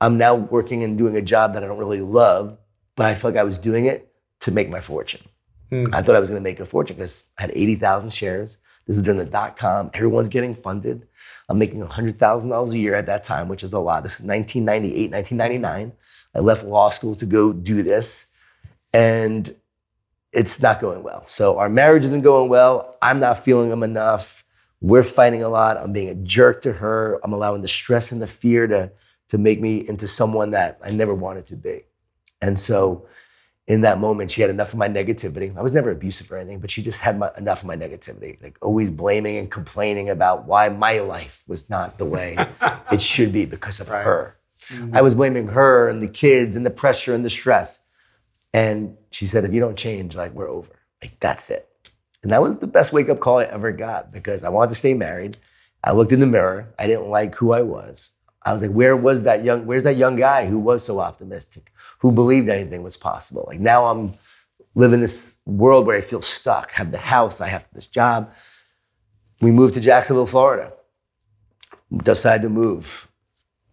[0.00, 2.58] I'm now working and doing a job that I don't really love,
[2.94, 5.22] but I felt like I was doing it to make my fortune.
[5.70, 5.86] Hmm.
[5.92, 8.58] I thought I was going to make a fortune because I had 80,000 shares.
[8.86, 9.90] This is during the dot com.
[9.94, 11.06] Everyone's getting funded.
[11.48, 14.04] I'm making $100,000 a year at that time, which is a lot.
[14.04, 15.92] This is 1998, 1999.
[16.34, 18.26] I left law school to go do this,
[18.92, 19.52] and
[20.32, 21.24] it's not going well.
[21.26, 22.96] So our marriage isn't going well.
[23.02, 24.44] I'm not feeling him enough.
[24.80, 25.78] We're fighting a lot.
[25.78, 27.18] I'm being a jerk to her.
[27.24, 28.92] I'm allowing the stress and the fear to,
[29.28, 31.84] to make me into someone that I never wanted to be.
[32.42, 33.06] And so
[33.68, 35.56] in that moment, she had enough of my negativity.
[35.56, 38.40] I was never abusive or anything, but she just had my, enough of my negativity,
[38.40, 42.36] like always blaming and complaining about why my life was not the way
[42.92, 44.04] it should be because of Right.
[44.04, 44.36] her.
[44.70, 45.02] I mm-hmm.
[45.02, 47.84] was blaming her and the kids and the pressure and the stress.
[48.52, 50.72] And she said, if you don't change, like we're over.
[51.02, 51.68] Like that's it.
[52.22, 54.74] And that was the best wake up call I ever got because I wanted to
[54.76, 55.36] stay married.
[55.84, 56.72] I looked in the mirror.
[56.78, 58.12] I didn't like who I was.
[58.42, 61.72] I was like, where was that young, where's that young guy who was so optimistic,
[62.06, 63.44] who believed anything was possible?
[63.48, 64.14] Like now I'm
[64.76, 68.32] living this world where I feel stuck, have the house, I have this job.
[69.40, 70.72] We moved to Jacksonville, Florida.
[72.04, 73.08] Decided to move,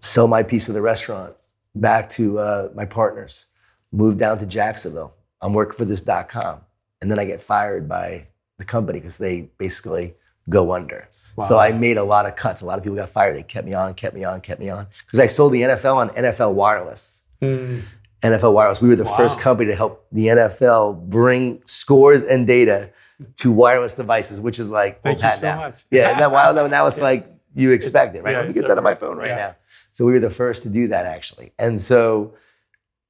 [0.02, 1.36] sell my piece of the restaurant
[1.76, 3.50] back to uh, my partners,
[3.92, 5.14] moved down to Jacksonville.
[5.40, 6.62] I'm working for this dot com.
[7.02, 10.16] And then I get fired by the company because they basically
[10.50, 11.08] go under.
[11.48, 12.62] So I made a lot of cuts.
[12.62, 13.36] A lot of people got fired.
[13.36, 14.88] They kept me on, kept me on, kept me on.
[15.06, 17.24] Because I sold the NFL on NFL Wireless.
[17.44, 17.84] Mm.
[18.24, 18.82] NFL Wireless.
[18.82, 19.18] We were the Wow.
[19.18, 22.90] first company to help the NFL bring scores and data
[23.38, 25.58] to wireless devices, which is like Thank you so now.
[25.58, 25.86] much.
[25.92, 26.56] Yeah, that wild?
[26.56, 28.32] now, now it's like you expect it, right?
[28.32, 29.36] yeah, Let me get that on my phone right Yeah.
[29.36, 29.56] now.
[29.92, 31.52] So we were the first to do that actually.
[31.60, 32.34] And so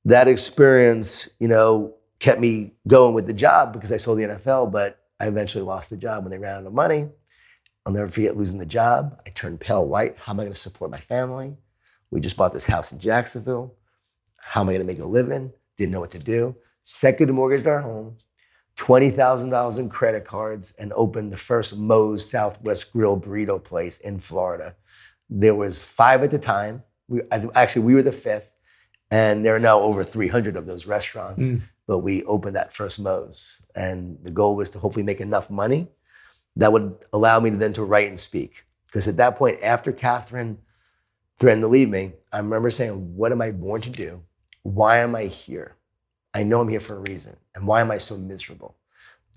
[0.06, 4.72] that experience, you know, kept me going with the job because I sold the NFL,
[4.72, 7.08] but I eventually lost the job when they ran out of money.
[7.86, 9.22] I'll never forget losing the job.
[9.26, 10.18] I turned pale white.
[10.18, 11.56] How am I going to support my family?
[12.12, 13.74] We just bought this house in Jacksonville.
[14.46, 15.52] How am I going to make a living?
[15.78, 16.56] Didn't know what to do.
[16.84, 18.18] Second mortgaged our home,
[18.78, 24.76] $20,000 in credit cards, and opened the first Moe's Southwest Grill burrito place in Florida.
[25.30, 26.84] There was five at the time.
[27.08, 27.22] We,
[27.56, 28.52] actually, we were the fifth,
[29.10, 31.46] and there are now over 300 of those restaurants.
[31.46, 31.62] Mm.
[31.88, 35.88] But we opened that first Moe's, and the goal was to hopefully make enough money
[36.56, 38.66] that would allow me to then to write and speak.
[38.88, 40.60] Because at that point, after Catherine
[41.40, 44.22] threatened to leave me, I remember saying, "What am I born to do?
[44.64, 45.76] Why am I here?
[46.34, 48.76] I know I'm here for a reason, and why am I so miserable?"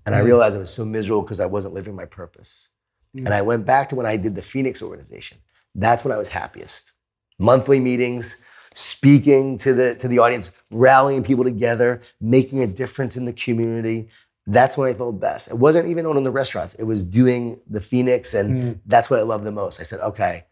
[0.06, 0.24] And I Mm.
[0.26, 2.68] realized I was so miserable because I wasn't living my purpose.
[3.14, 3.26] Mm.
[3.26, 5.38] And I went back to when I did the Phoenix organization.
[5.74, 6.92] That's when I was happiest.
[7.38, 8.36] Monthly meetings,
[8.72, 14.08] speaking to the to the audience, rallying people together, making a difference in the community.
[14.46, 15.48] That's when I felt best.
[15.48, 16.74] It wasn't even owning the restaurants.
[16.74, 18.80] It was doing the Phoenix, and Mm.
[18.86, 19.80] that's what I love the most.
[19.80, 20.44] I said, okay,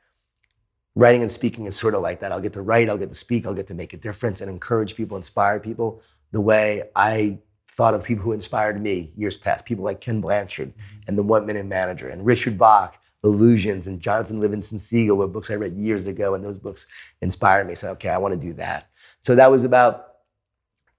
[0.94, 2.32] writing and speaking is sort of like that.
[2.32, 4.50] I'll get to write, I'll get to speak, I'll get to make a difference and
[4.50, 9.64] encourage people, inspire people the way I thought of people who inspired me years past.
[9.64, 10.72] People like Ken Blanchard
[11.06, 15.50] and the One Minute Manager and Richard Bach, Illusions, and Jonathan Livingston Seagull were books
[15.50, 16.86] I read years ago, and those books
[17.22, 17.74] inspired me.
[17.74, 18.88] Said, okay, I want to do that.
[19.22, 20.08] So that was about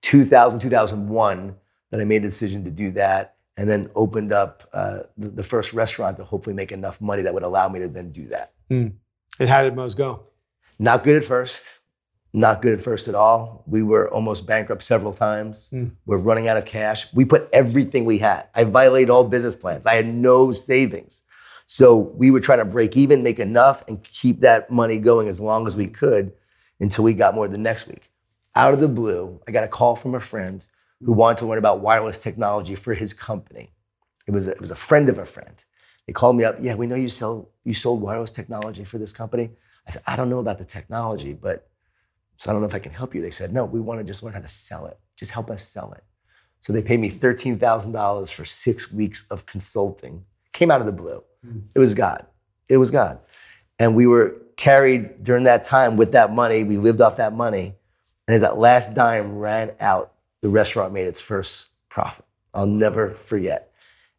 [0.02, 1.56] 2000, 2001
[1.92, 5.44] that I made a decision to do that and then opened up uh, the, the
[5.44, 8.54] first restaurant to hopefully make enough money that would allow me to then do that.
[9.40, 10.28] And how did Mo's go?
[10.80, 11.70] Not good at first.
[12.34, 13.64] Not good at first at all.
[13.66, 15.70] We were almost bankrupt several times.
[15.72, 15.92] Mm.
[16.06, 17.12] We're running out of cash.
[17.14, 18.48] We put everything we had.
[18.54, 19.86] I violated all business plans.
[19.86, 21.24] I had no savings.
[21.68, 25.40] So we were trying to break even, make enough, and keep that money going as
[25.40, 26.34] long as we could
[26.80, 28.12] until we got more the next week.
[28.54, 30.66] Out of the blue, I got a call from a friend
[31.04, 33.72] who wanted to learn about wireless technology for his company.
[34.28, 35.64] It was a, it was a friend of a friend.
[36.06, 36.58] They called me up.
[36.62, 39.52] Yeah, we know you sell you sold wireless technology for this company.
[39.88, 41.68] I said, I don't know about the technology, but
[42.38, 43.22] so I don't know if I can help you.
[43.22, 45.00] They said, no, we want to just learn how to sell it.
[45.16, 46.04] Just help us sell it.
[46.62, 50.26] So they paid me $13,000 for six weeks of consulting.
[50.52, 51.24] Came out of the blue.
[51.46, 51.64] Mm.
[51.74, 52.26] It was God.
[52.68, 53.20] It was God.
[53.80, 56.64] And we were carried during that time with that money.
[56.64, 57.76] We lived off that money.
[58.28, 62.26] And as that last dime ran out, the restaurant made its first profit.
[62.54, 63.72] I'll never forget.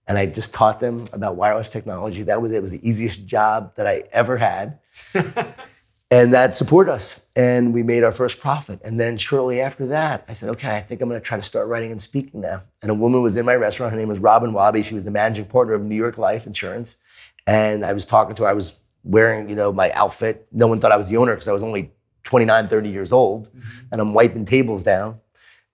[0.09, 2.23] And I just taught them about wireless technology.
[2.23, 2.57] That was it.
[2.57, 4.79] It was the easiest job that I ever had.
[6.11, 7.21] and that supported us.
[7.35, 8.81] And we made our first profit.
[8.85, 11.43] And then shortly after that, I said, okay, I think I'm going to try to
[11.43, 12.63] start writing and speaking now.
[12.83, 13.93] And a woman was in my restaurant.
[13.93, 14.83] Her name was Robin Wabi.
[14.83, 16.99] She was the managing partner of New York Life Insurance.
[17.49, 18.49] And I was talking to her.
[18.49, 20.47] I was wearing, you know, my outfit.
[20.53, 21.93] No one thought I was the owner because I was only
[22.23, 23.49] 29, 30 years old.
[23.49, 23.87] Mm-hmm.
[23.93, 25.21] And I'm wiping tables down.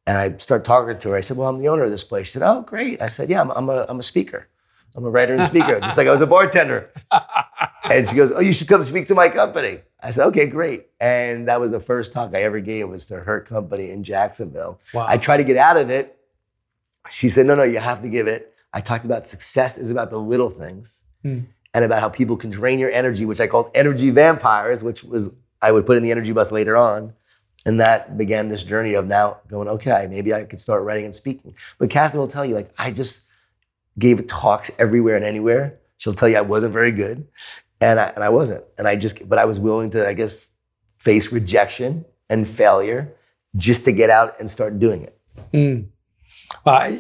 [0.07, 1.17] And I start talking to her.
[1.17, 2.27] I said, well, I'm the owner of this place.
[2.27, 3.01] She said, oh, great.
[3.01, 4.49] I said, yeah, I'm, I'm, a, I'm a speaker.
[4.97, 6.91] I'm a writer and speaker, just like I was a bartender.
[7.85, 9.79] and she goes, oh, you should come speak to my company.
[10.03, 10.89] I said, okay, great.
[11.01, 14.81] And that was the first talk I ever gave was to her company in Jacksonville.
[14.93, 15.07] Wow.
[15.09, 16.19] I tried to get out of it.
[17.11, 18.55] She said, no, no, you have to give it.
[18.75, 21.41] I talked about success is about the little things Hmm.
[21.73, 25.31] and about how people can drain your energy, which I called energy vampires, which was
[25.63, 27.13] I would put in the energy bus later on.
[27.65, 31.15] And that began this journey of now going, okay, maybe I could start writing and
[31.15, 31.55] speaking.
[31.79, 33.25] But Catherine will tell you, like, I just
[33.99, 35.79] gave talks everywhere and anywhere.
[35.99, 37.27] She'll tell you I wasn't very good.
[37.81, 38.65] And I, and I wasn't.
[38.79, 40.49] And I just, but I was willing to, I guess,
[40.99, 43.15] face rejection and failure
[43.57, 45.19] just to get out and start doing it.
[45.53, 45.89] Mm.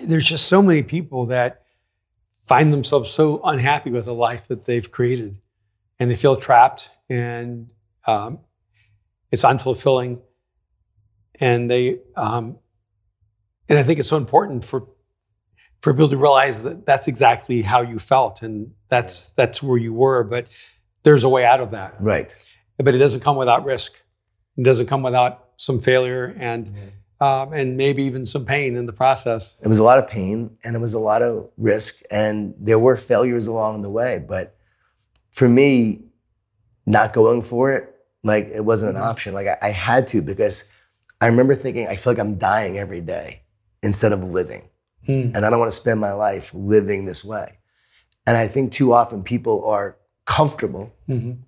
[0.06, 1.62] There's just so many people that
[2.46, 5.38] find themselves so unhappy with the life that they've created,
[5.98, 7.72] and they feel trapped, and
[8.06, 8.40] um,
[9.30, 10.20] it's unfulfilling.
[11.42, 12.56] And they, um,
[13.68, 14.86] and I think it's so important for
[15.80, 19.92] for people to realize that that's exactly how you felt, and that's that's where you
[19.92, 20.22] were.
[20.22, 20.46] But
[21.02, 21.96] there's a way out of that.
[22.00, 22.34] Right.
[22.78, 24.00] But it doesn't come without risk.
[24.56, 26.74] It doesn't come without some failure and
[27.20, 29.56] um, and maybe even some pain in the process.
[29.62, 32.78] It was a lot of pain and it was a lot of risk and there
[32.78, 34.24] were failures along the way.
[34.26, 34.56] But
[35.30, 36.02] for me,
[36.84, 39.34] not going for it, like it wasn't an option.
[39.34, 40.68] Like I, I had to because
[41.22, 43.42] I remember thinking, I feel like I'm dying every day
[43.82, 44.68] instead of living.
[45.06, 45.36] Mm.
[45.36, 47.58] And I don't want to spend my life living this way.
[48.26, 51.38] And I think too often people are comfortable Mhm.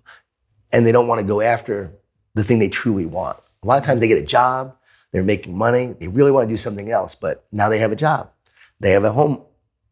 [0.71, 1.91] and they don't want to go after
[2.35, 3.37] the thing they truly want.
[3.63, 4.75] A lot of times they get a job,
[5.11, 7.95] they're making money, they really want to do something else, but now they have a
[7.97, 8.29] job.
[8.79, 9.41] They have a home,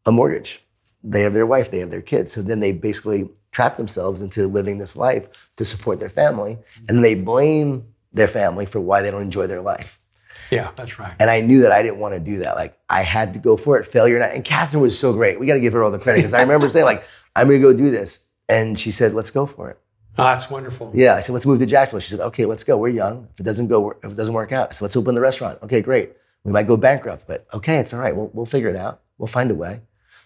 [0.06, 0.66] a mortgage.
[1.04, 2.32] They have their wife, they have their kids.
[2.32, 6.58] So then they basically trap themselves into living this life to support their family.
[6.88, 10.00] And they blame their family for why they don't enjoy their life.
[10.52, 11.14] Yeah, that's right.
[11.20, 12.56] And I knew that I didn't want to do that.
[12.56, 14.16] Like I had to go for it, failure.
[14.16, 15.40] And, I, and Catherine was so great.
[15.40, 17.04] We got to give her all the credit because I remember saying like,
[17.36, 18.28] I'm going to go do this.
[18.48, 19.80] And she said, let's go for it.
[20.18, 20.92] Oh, that's wonderful.
[20.94, 22.02] Yeah, I said, let's move to Jacksonville.
[22.02, 22.78] She said, okay, let's go.
[22.78, 23.28] We're young.
[23.34, 25.58] If it doesn't go, if it doesn't work out, I said, let's open the restaurant.
[25.64, 26.14] Okay, great.
[26.44, 28.16] We might go bankrupt, but okay, it's all right.
[28.16, 29.02] We'll, we'll figure it out.
[29.18, 29.82] We'll find a way.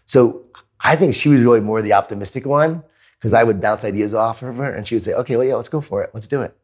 [0.06, 0.46] So
[0.82, 2.84] I think she was really more the optimistic one
[3.18, 5.56] because I would bounce ideas off of her and she would say, okay, well, yeah,
[5.56, 6.10] let's go for it.
[6.14, 6.58] Let's do it.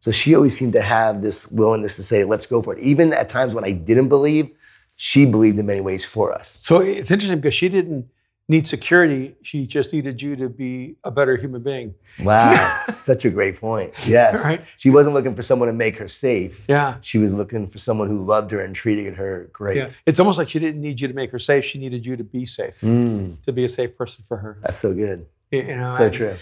[0.00, 2.80] So she always seemed to have this willingness to say, let's go for it.
[2.82, 4.50] Even at times when I didn't believe,
[4.96, 6.58] she believed in many ways for us.
[6.60, 8.06] So it's interesting because she didn't
[8.48, 9.36] need security.
[9.42, 11.94] She just needed you to be a better human being.
[12.24, 13.92] Wow, such a great point.
[14.06, 14.42] Yes.
[14.44, 14.60] Right.
[14.78, 16.64] She wasn't looking for someone to make her safe.
[16.68, 16.96] Yeah.
[17.02, 19.76] She was looking for someone who loved her and treated her great.
[19.76, 19.90] Yeah.
[20.06, 21.64] It's almost like she didn't need you to make her safe.
[21.64, 24.58] She needed you to be safe, Mm, to be a safe person for her.
[24.62, 25.26] that's so good.
[25.50, 26.34] You know, So and, true.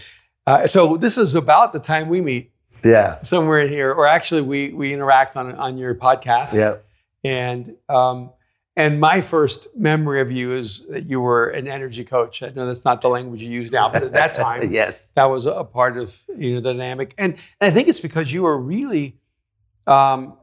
[0.47, 2.53] Uh, so this is about the time we meet
[2.87, 3.21] Yeah.
[3.23, 6.55] somewhere in here, or actually we we interact on on your podcast.
[6.55, 6.77] Yeah.
[7.25, 8.31] And um,
[8.77, 12.43] and my first memory of you is that you were an energy coach.
[12.43, 15.09] I know that's not the language you use now, but at that time, yes.
[15.15, 17.15] that was a part of you know the dynamic.
[17.19, 19.17] And, and I think it's because you were really
[19.87, 20.37] um,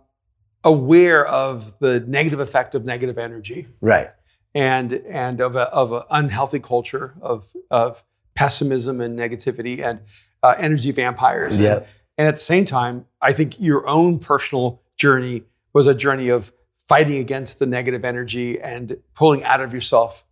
[0.63, 4.09] aware of the negative effect of negative energy Right.
[4.55, 8.03] and and of a of an unhealthy culture of of
[8.35, 10.01] pessimism and negativity and
[10.41, 11.57] uh, energy vampires.
[11.57, 11.75] Yeah.
[11.75, 11.85] and
[12.27, 15.43] at the same time, I think your own personal journey
[15.73, 16.51] was a journey of
[16.87, 20.25] fighting against the negative energy and pulling out of yourself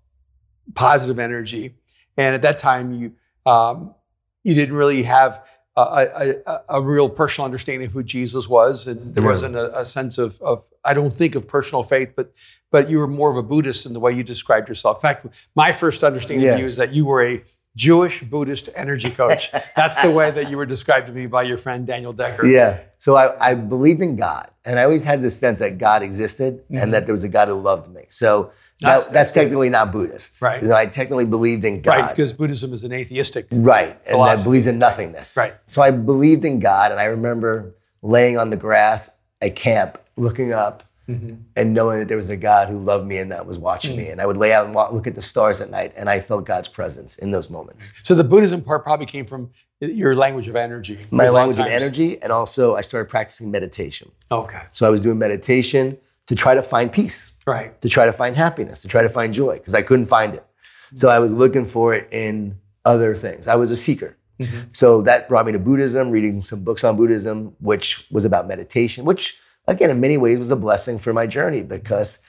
[0.75, 1.75] positive energy.
[2.17, 3.13] And at that time, you
[3.51, 3.95] um,
[4.43, 8.85] you didn't really have a, a, a, a real personal understanding of who Jesus was,
[8.87, 9.29] and there Yeah.
[9.29, 12.33] wasn't a, a sense of, of I don't think of personal faith, but
[12.71, 14.97] but you were more of a Buddhist in the way you described yourself.
[14.97, 16.53] In fact, my first understanding Yeah.
[16.53, 17.41] of you is that you were a
[17.75, 19.51] Jewish Buddhist energy coach.
[19.75, 22.45] That's the way that you were described to me by your friend Daniel Decker.
[22.45, 22.81] Yeah.
[22.97, 26.63] So I, I believed in God, and I always had this sense that God existed
[26.69, 26.81] Mhm.
[26.83, 28.05] and that there was a God who loved me.
[28.09, 28.51] So
[28.81, 30.41] That's- that, that's technically not Buddhist.
[30.41, 30.61] Right.
[30.61, 31.91] You know, I technically believed in God.
[31.99, 33.47] Right, because Buddhism is an atheistic.
[33.51, 33.97] Right.
[34.05, 35.35] And that believes in nothingness.
[35.37, 35.53] Right.
[35.67, 40.51] So I believed in God, and I remember laying on the grass at camp, looking
[40.53, 41.35] up Mm-hmm.
[41.55, 44.05] and knowing that there was a God who loved me and that was watching me.
[44.05, 44.11] Mm.
[44.13, 46.19] And I would lay out and walk, look at the stars at night, and I
[46.19, 47.91] felt God's presence in those moments.
[47.91, 48.05] Mm.
[48.05, 49.51] So the Buddhism part probably came from
[49.81, 50.95] uh, your language of energy.
[50.95, 54.11] My Because a lot language of energy, and also I started practicing meditation.
[54.31, 54.61] Okay.
[54.71, 55.97] So I was doing meditation
[56.27, 57.37] to try to find peace.
[57.47, 57.81] Right.
[57.81, 60.45] to try to find happiness, to try to find joy, because I couldn't find it.
[60.93, 60.99] Mm.
[60.99, 62.55] So I was looking for it in
[62.85, 63.47] other things.
[63.47, 64.15] I was a seeker.
[64.39, 64.59] Mm-hmm.
[64.73, 69.05] So that brought me to Buddhism, reading some books on Buddhism, which was about meditation,
[69.05, 69.37] which
[69.67, 72.19] again, in many ways was a blessing for my journey because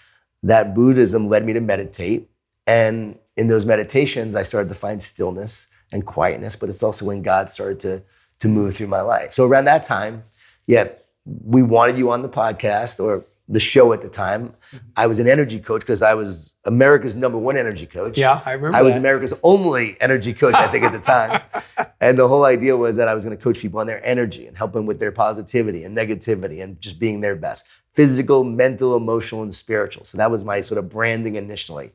[0.43, 2.29] that Buddhism led me to meditate.
[2.67, 7.23] And in those meditations, I started to find stillness and quietness, but it's also when
[7.23, 8.03] God started to,
[8.41, 9.33] to move through my life.
[9.33, 10.25] So around that time,
[10.67, 10.89] yeah,
[11.25, 14.55] we wanted you on the podcast or the show at the time.
[14.97, 18.17] I was an energy coach because I was America's number one energy coach.
[18.19, 18.77] Yeah, I remember.
[18.77, 19.01] I was that.
[19.01, 21.43] America's only energy coach, I think, at the time.
[22.01, 24.47] and the whole idea was that I was going to coach people on their energy
[24.47, 28.97] and help them with their positivity and negativity and just being their best physical, mental,
[28.97, 30.05] emotional, and spiritual.
[30.05, 31.93] So that was my sort of branding initially.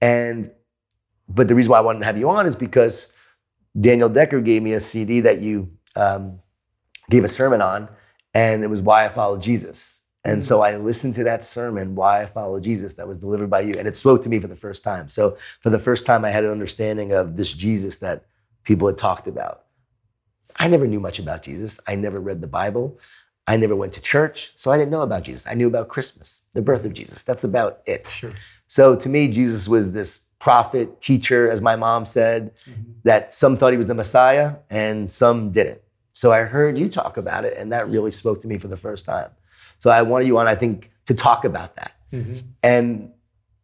[0.00, 0.50] And,
[1.28, 3.12] but the reason why I wanted to have you on is because
[3.78, 6.38] Daniel Decker gave me a CD that you um,
[7.10, 7.88] gave a sermon on,
[8.32, 10.02] and it was Why I Follow Jesus.
[10.24, 10.44] And mm.
[10.44, 13.74] so I listened to that sermon, Why I Follow Jesus, that was delivered by you,
[13.78, 15.08] and it spoke to me for the first time.
[15.08, 18.24] So for the first time, I had an understanding of this Jesus that
[18.62, 19.64] people had talked about.
[20.56, 21.80] I never knew much about Jesus.
[21.86, 22.98] I never read the Bible.
[23.46, 25.46] I never went to church, so I didn't know about Jesus.
[25.46, 27.22] I knew about Christmas, the birth of Jesus.
[27.22, 28.08] That's about it.
[28.08, 28.32] Sure.
[28.68, 32.92] So to me, Jesus was this prophet, teacher, as my mom said, mm-hmm.
[33.02, 35.82] that some thought he was the Messiah and some didn't.
[36.14, 38.76] So I heard you talk about it, and that really spoke to me for the
[38.76, 39.30] first time.
[39.78, 41.92] So I wanted you on, I think, to talk about that.
[42.62, 43.10] And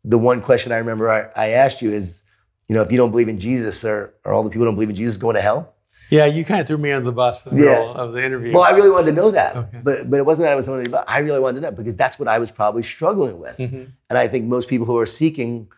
[0.05, 2.23] the one question I remember I, I asked you is,
[2.69, 4.75] you know, if you don't believe in Jesus, are, are all the people who don't
[4.75, 5.75] believe in Jesus going to hell?
[6.09, 7.71] Yeah, you kind of threw me under the bus in the Yeah.
[7.79, 8.53] middle of the interview.
[8.53, 9.79] Well, I really wanted to know that, Okay.
[9.85, 11.95] but but it wasn't that I was somebody, I really wanted to know that because
[11.95, 13.57] that's what I was probably struggling with.
[13.59, 13.93] Mhm.
[14.09, 15.69] And I think most people who are seeking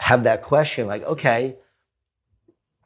[0.00, 1.54] have that question, like, okay,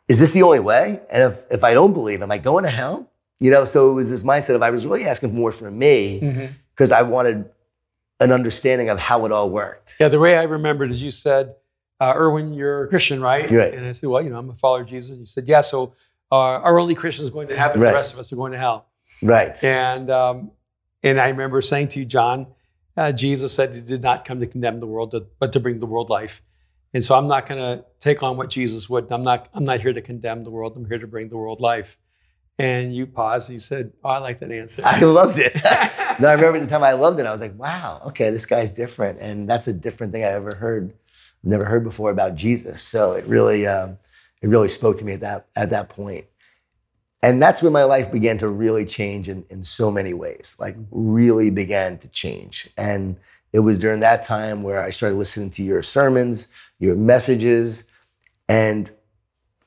[0.08, 1.00] is this the only way?
[1.08, 3.10] And if if I don't believe, am I going to hell?
[3.38, 6.20] You know, so it was this mindset of I was really asking more for me
[6.20, 6.48] Mhm.
[6.80, 7.44] Because I wanted
[8.20, 9.96] an understanding of how it all worked.
[10.00, 11.54] Yeah, the way I remembered is you said,
[12.00, 13.50] uh, Erwin, you're a Christian, right?
[13.50, 13.74] Right.
[13.74, 15.18] And I said, well, you know, I'm a follower of Jesus.
[15.18, 15.92] You said, yeah, so
[16.32, 17.82] uh, are only is going to heaven?
[17.82, 17.90] Right.
[17.90, 18.86] The rest of us are going to hell.
[19.22, 19.62] Right.
[19.62, 20.52] And um,
[21.02, 22.46] and I remember saying to you, Jon,
[22.96, 25.80] uh, Jesus said he did not come to condemn the world, to, but to bring
[25.80, 26.40] the world life.
[26.94, 29.12] And so I'm not going to take on what Jesus would.
[29.12, 29.50] I'm not.
[29.52, 30.78] I'm not here to condemn the world.
[30.78, 31.98] I'm here to bring the world life.
[32.60, 33.48] And you paused.
[33.48, 35.54] And you said, "Oh, I like that answer." I loved it.
[36.20, 37.26] no, I remember the time I loved it.
[37.26, 39.18] I was like, wow, okay, this guy's different.
[39.20, 40.92] And that's a different thing I ever heard,
[41.42, 42.82] never heard before about Jesus.
[42.82, 43.98] So it really, um,
[44.42, 46.26] it really spoke to me at that, at that point.
[47.22, 50.76] And that's when my life began to really change in, in so many ways, like
[50.90, 52.68] really began to change.
[52.76, 53.16] And
[53.52, 56.48] it was during that time where I started listening to your sermons,
[56.78, 57.84] your messages,
[58.48, 58.90] and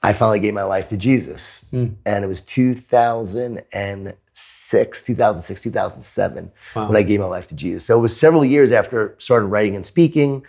[0.03, 1.65] I finally gave my life to Jesus.
[1.71, 1.95] Mm.
[2.05, 6.87] And it was 2006, 2006, 2007 Wow.
[6.87, 7.85] when I gave my life to Jesus.
[7.85, 10.45] So it was several years after I started writing and speaking.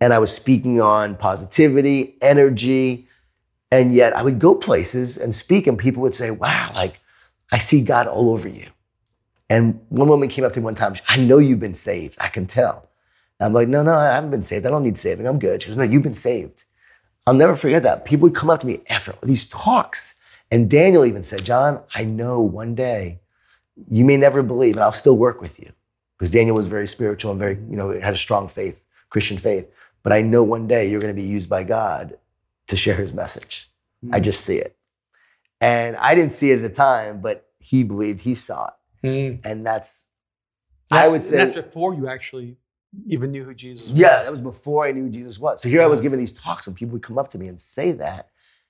[0.00, 3.06] and I was speaking on positivity, energy,
[3.70, 6.98] and yet I would go places and speak, and people would say, Wow, like
[7.52, 8.66] I see God all over you.
[9.48, 12.16] And one woman came up to me one time, I know you've been saved.
[12.20, 12.88] I can tell.
[13.38, 14.66] And I'm like, No, no, I haven't been saved.
[14.66, 15.28] I don't need saving.
[15.28, 15.62] I'm good.
[15.62, 16.64] She goes, No, you've been saved.
[17.26, 18.04] I'll never forget that.
[18.04, 20.14] People would come up to me after these talks.
[20.50, 23.20] And Daniel even said, Jon, I know one day
[23.88, 25.70] you may never believe, and I'll still work with you.
[26.18, 29.68] Because Daniel was very spiritual and very, you know, had a strong faith, Christian faith.
[30.02, 32.18] But I know one day you're going to be used by God
[32.68, 33.70] to share his message.
[34.04, 34.14] Mm.
[34.14, 34.76] I just see it.
[35.60, 39.06] And I didn't see it at the time, but he believed he saw it.
[39.06, 39.40] Mm.
[39.44, 40.06] And that's,
[40.90, 41.36] that's, I would say.
[41.38, 42.56] That's before you actually
[43.06, 43.98] even knew who Jesus was.
[43.98, 45.62] Yeah, that was before I knew who Jesus was.
[45.62, 47.60] So here I was giving these talks, and people would come up to me and
[47.60, 48.28] say that.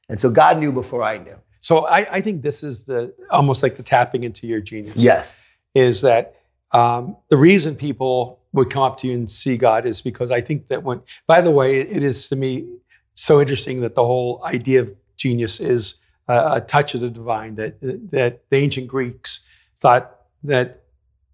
[0.09, 1.37] And so God knew before I knew.
[1.61, 4.97] So I, I think this is the almost like the tapping into your genius.
[4.97, 5.45] Yes.
[5.75, 6.37] Is that
[6.73, 10.41] um, the reason people would come up to you and see God is because I
[10.41, 12.69] think that when, by the way, it is to me
[13.15, 15.95] so interesting that the whole idea of genius is
[16.29, 19.41] a, a touch of the divine, that, that the ancient Greeks
[19.77, 20.82] thought that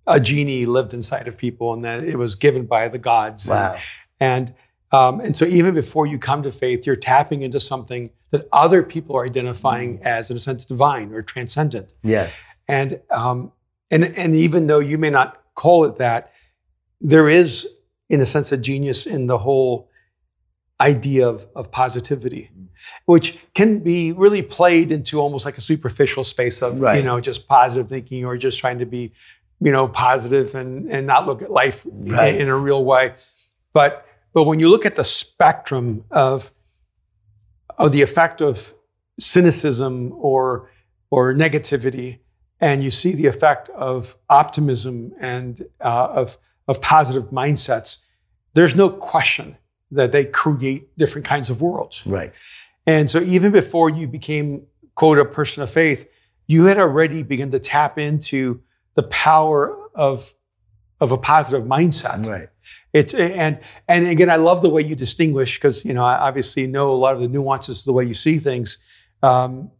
[0.09, 3.47] a genie lived inside of people and that it was given by the gods.
[3.47, 3.77] Wow.
[4.19, 4.55] And, and,
[4.91, 8.83] um, and so even before you come to faith, you're tapping into something that other
[8.83, 11.93] people are identifying as, in a sense, divine or transcendent.
[12.03, 12.55] Yes.
[12.67, 13.53] And um,
[13.91, 16.33] and and even though you may not call it that,
[17.01, 17.67] there is,
[18.09, 19.91] in a sense, a genius in the whole
[20.81, 22.51] idea of, of positivity,
[23.07, 26.99] which can be really played into almost like a superficial space of right.
[26.99, 29.13] you know just positive thinking or just trying to be
[29.61, 32.35] you know positive and and not look at life right.
[32.35, 33.15] in, in a real way.
[33.73, 36.51] But but when you look at the spectrum of
[37.77, 38.73] of the effect of
[39.19, 40.71] cynicism or
[41.11, 42.19] or negativity,
[42.61, 46.37] and you see the effect of optimism and uh, of
[46.67, 47.99] of positive mindsets,
[48.55, 49.57] there's no question
[49.91, 52.07] that they create different kinds of worlds.
[52.07, 52.39] Right.
[52.87, 56.09] And so even before you became quote a person of faith,
[56.47, 58.61] you had already begun to tap into
[58.99, 60.35] the power of
[61.01, 62.27] of a positive mindset.
[62.27, 62.49] Right.
[62.93, 66.67] It's and and again, I love the way you distinguish because you know I obviously
[66.67, 68.77] know a lot of the nuances of the way you see things,
[69.23, 69.71] um,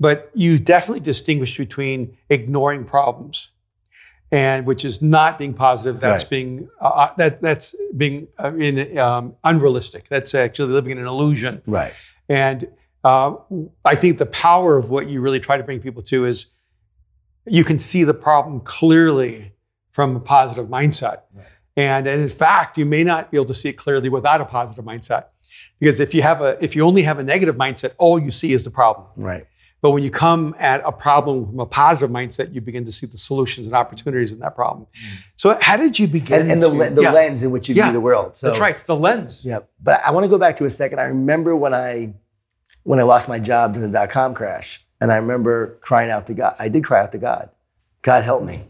[0.00, 3.50] but you definitely distinguish between ignoring problems,
[4.32, 6.00] and which is not being positive.
[6.00, 6.30] That's right.
[6.30, 10.08] being uh, uh that that's being uh, in um, unrealistic.
[10.08, 11.60] That's actually living in an illusion.
[11.66, 11.92] Right.
[12.30, 12.68] And
[13.04, 13.34] uh,
[13.84, 16.46] I think the power of what you really try to bring people to is
[17.46, 19.52] you can see the problem clearly
[19.92, 21.22] from a positive mindset.
[21.34, 21.46] Right.
[21.76, 24.44] And, and in fact, you may not be able to see it clearly without a
[24.44, 25.26] positive mindset.
[25.78, 28.52] Because if you have a if you only have a negative mindset, all you see
[28.54, 29.06] is the problem.
[29.16, 29.46] Right.
[29.82, 33.06] But when you come at a problem from a positive mindset, you begin to see
[33.06, 34.86] the solutions and opportunities in that problem.
[34.86, 35.18] Mm.
[35.36, 36.40] So how did you begin?
[36.40, 37.12] And, and the, to, the yeah.
[37.12, 37.84] lens in which you yeah.
[37.84, 38.36] view the world.
[38.36, 38.72] So, That's right.
[38.72, 39.44] It's the lens.
[39.44, 39.60] Yeah.
[39.82, 40.98] But I want to go back to a second.
[40.98, 42.14] I remember when I
[42.84, 46.26] when I lost my job during the dot com crash, and I remember crying out
[46.28, 46.56] to God.
[46.58, 47.50] I did cry out to God.
[48.02, 48.64] God help me.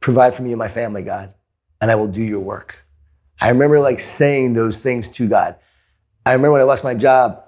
[0.00, 1.34] Provide for me and my family, God,
[1.80, 2.84] and I will do your work.
[3.40, 5.56] I remember like saying those things to God.
[6.24, 7.42] I remember when I lost my job,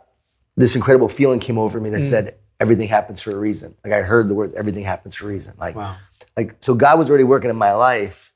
[0.56, 2.10] this incredible feeling came over me that mm.
[2.10, 3.74] said, everything happens for a reason.
[3.84, 5.54] Like I heard the words, everything happens for a reason.
[5.58, 5.96] Like, wow.
[6.36, 8.32] like so God was already working in my life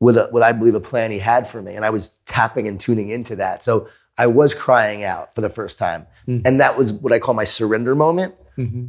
[0.00, 1.74] with a, what I believe a plan he had for me.
[1.74, 3.62] And I was tapping and tuning into that.
[3.62, 6.06] So I was crying out for the first time.
[6.26, 6.42] Mm.
[6.44, 8.34] And that was what I call my surrender moment.
[8.58, 8.86] Mm-hmm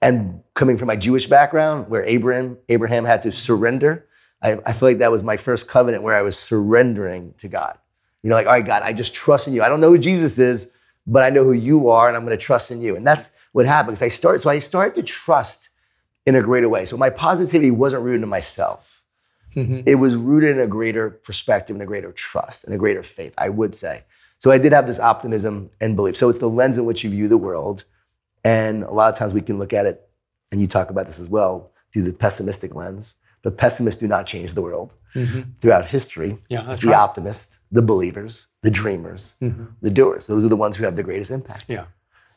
[0.00, 4.06] and coming from my Jewish background, where Abraham Abraham had to surrender,
[4.42, 7.78] I, I, feel like that was my first covenant where I was surrendering to God.
[8.22, 9.62] You know, like, all right, God, I just trust in you.
[9.62, 10.70] I don't know who Jesus is,
[11.06, 12.94] but I know who you are, and I'm going to trust in you.
[12.96, 13.94] And that's what happened.
[13.94, 15.70] Because I started, so I started to trust
[16.26, 16.84] in a greater way.
[16.84, 19.02] So my positivity wasn't rooted in myself.
[19.56, 19.80] Mm-hmm.
[19.86, 23.34] It was rooted in a greater perspective, and a greater trust, and a greater faith.
[23.36, 24.04] I would say.
[24.38, 26.16] So I did have this optimism and belief.
[26.16, 27.84] So it's the lens in which you view the world
[28.48, 30.08] and a lot of times we can look at it,
[30.50, 33.16] and you talk about this as well, through the pessimistic lens.
[33.42, 34.94] But pessimists do not change the world.
[35.14, 35.42] Mm-hmm.
[35.60, 36.96] Throughout history, yeah, it's the right.
[36.96, 39.66] optimists, the believers, the dreamers, mm-hmm.
[39.80, 40.26] the doers.
[40.26, 41.66] Those are the ones who have the greatest impact.
[41.68, 41.86] Yeah.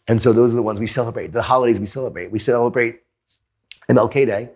[0.07, 1.31] And so those are the ones we celebrate.
[1.31, 2.31] The holidays we celebrate.
[2.31, 3.01] We celebrate
[3.89, 4.49] MLK Day,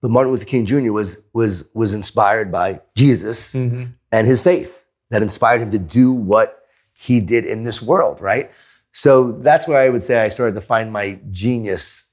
[0.00, 0.92] but Martin Luther King Jr.
[0.92, 3.84] was was was inspired by Jesus mm-hmm.
[4.12, 8.50] and his faith that inspired him to do what he did in this world, right?
[8.92, 12.06] So that's where I would say I started to find my genius.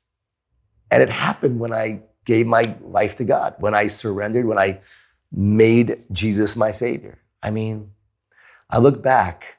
[0.91, 4.81] And it happened when I gave my life to God, when I surrendered, when I
[5.31, 7.19] made Jesus my Savior.
[7.41, 7.91] I mean,
[8.69, 9.57] I look back,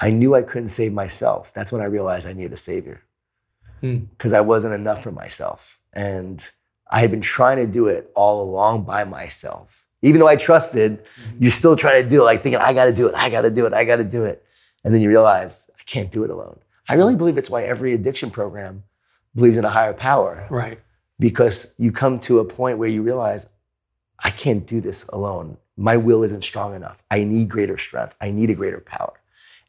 [0.00, 1.52] I knew I couldn't save myself.
[1.54, 3.02] That's when I realized I needed a Savior
[3.80, 4.36] because hmm.
[4.36, 5.80] I wasn't enough for myself.
[5.92, 6.46] And
[6.90, 9.86] I had been trying to do it all along by myself.
[10.02, 11.04] Even though I trusted,
[11.40, 13.66] you still try to do it, like thinking, I gotta do it, I gotta do
[13.66, 14.44] it, I gotta do it.
[14.84, 16.58] And then you realize, can't do it alone.
[16.88, 18.82] I really believe it's why every addiction program
[19.34, 20.78] believes in a higher power Right.
[21.18, 23.46] because you come to a point where you realize,
[24.20, 25.56] I can't do this alone.
[25.76, 27.02] My will isn't strong enough.
[27.10, 28.14] I need greater strength.
[28.20, 29.12] I need a greater power.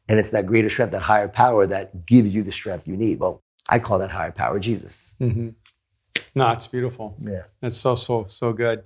[0.08, 3.20] And it's that greater strength, that higher power that gives you the strength you need.
[3.20, 5.16] Well, I call that higher power Jesus.
[5.20, 5.50] Mm-hmm.
[6.36, 7.18] No, it's beautiful.
[7.20, 7.44] Yeah.
[7.60, 8.84] That's so so so good.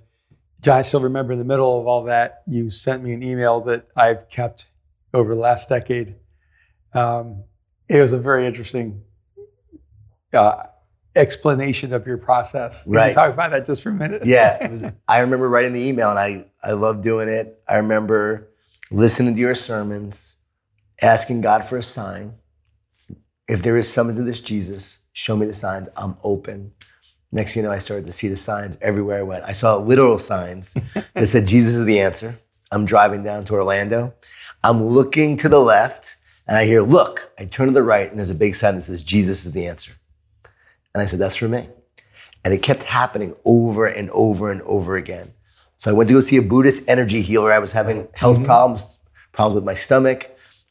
[0.62, 3.60] Jon, I still remember in the middle of all that, you sent me an email
[3.62, 4.66] that I've kept
[5.14, 6.16] over the last decade.
[6.94, 7.44] Um,
[7.88, 9.02] it was a very interesting
[10.32, 10.64] uh,
[11.16, 12.84] explanation of your process.
[12.84, 13.12] Can you Right.
[13.14, 14.24] talk about that just for a minute?
[14.24, 14.64] Yeah.
[14.64, 17.60] It was, I remember writing the email and I, I love doing it.
[17.68, 18.48] I remember
[18.90, 20.36] listening to your sermons,
[21.00, 22.34] asking God for a sign.
[23.48, 25.88] If there is something to this Jesus, show me the signs.
[25.96, 26.72] I'm open.
[27.32, 29.44] Next thing you know, I started to see the signs everywhere I went.
[29.44, 30.74] I saw literal signs
[31.14, 32.38] that said Jesus is the answer.
[32.70, 34.14] I'm driving down to Orlando.
[34.64, 36.16] I'm looking to the left
[36.46, 37.32] and I hear, look.
[37.38, 39.66] I turn to the right and there's a big sign that says Jesus is the
[39.66, 39.92] answer.
[40.94, 41.68] And I said, that's for me.
[42.44, 45.32] And it kept happening over and over and over again.
[45.78, 47.52] So I went to go see a Buddhist energy healer.
[47.52, 48.46] I was having health mm-hmm.
[48.46, 48.98] problems,
[49.32, 50.30] problems with my stomach.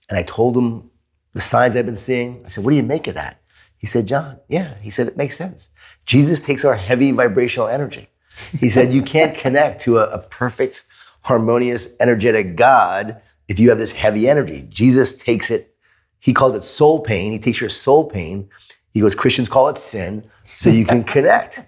[0.09, 0.89] And I told him
[1.34, 2.43] the signs I've been seeing.
[2.45, 3.41] I said, What do you make of that?
[3.78, 4.76] He said, Jon, yeah.
[4.82, 5.69] He said, It makes sense.
[6.05, 8.09] Jesus takes our heavy vibrational energy.
[8.59, 10.84] He said, You can't connect to a, a perfect,
[11.22, 14.65] harmonious, energetic God if you have this heavy energy.
[14.69, 15.75] Jesus takes it,
[16.19, 17.31] he called it soul pain.
[17.31, 18.49] He takes your soul pain.
[18.93, 21.61] He goes, Christians call it sin, so you can connect.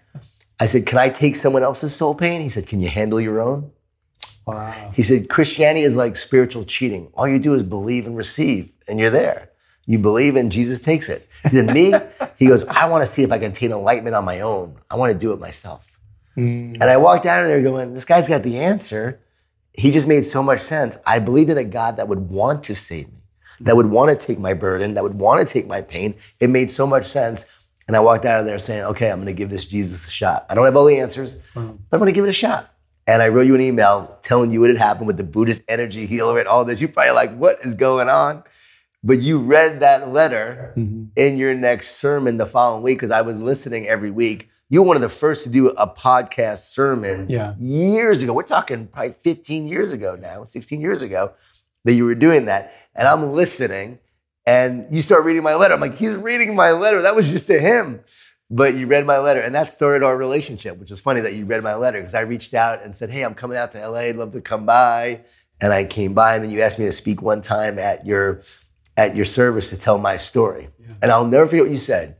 [0.59, 2.41] I said, Can I take someone else's soul pain?
[2.41, 3.71] He said, Can you handle your own?
[4.45, 4.91] Wow.
[4.93, 7.09] He said, Christianity is like spiritual cheating.
[7.13, 9.49] All you do is believe and receive, and you're there.
[9.85, 11.27] You believe and Jesus takes it.
[11.43, 11.93] He said, Me?
[12.35, 14.75] He goes, I want to see if I can attain enlightenment on my own.
[14.89, 15.87] I want to do it myself.
[16.35, 16.73] Mm.
[16.73, 19.19] And I walked out of there going, This guy's got the answer.
[19.73, 20.97] He just made so much sense.
[21.05, 23.19] I believed in a God that would want to save me,
[23.61, 26.15] that would want to take my burden, that would want to take my pain.
[26.39, 27.45] It made so much sense.
[27.87, 30.11] And I walked out of there saying, Okay, I'm going to give this Jesus a
[30.11, 30.45] shot.
[30.49, 32.69] I don't have all the answers, but I'm going to give it a shot.
[33.07, 36.05] And I wrote you an email telling you what had happened with the Buddhist energy
[36.05, 36.79] healer and all this.
[36.79, 38.43] You're probably like, What is going on?
[39.03, 41.09] But you read that letter Mhm.
[41.17, 44.49] in your next sermon the following week because I was listening every week.
[44.69, 47.53] You were one of the first to do a podcast sermon Yeah.
[47.59, 48.33] years ago.
[48.33, 51.33] We're talking probably 15 years ago now, 16 years ago
[51.85, 52.73] that you were doing that.
[52.95, 53.99] And I'm listening
[54.45, 55.73] and you start reading my letter.
[55.73, 57.01] I'm like, he's reading my letter.
[57.01, 58.01] That was just to him.
[58.49, 61.45] But you read my letter and that started our relationship, which was funny that you
[61.45, 63.99] read my letter because I reached out and said, Hey, I'm coming out to LA.
[63.99, 65.21] I'd love to come by.
[65.61, 68.41] And I came by and then you asked me to speak one time at your
[68.97, 70.69] at your service to tell my story.
[71.01, 72.17] And I'll never forget what you said.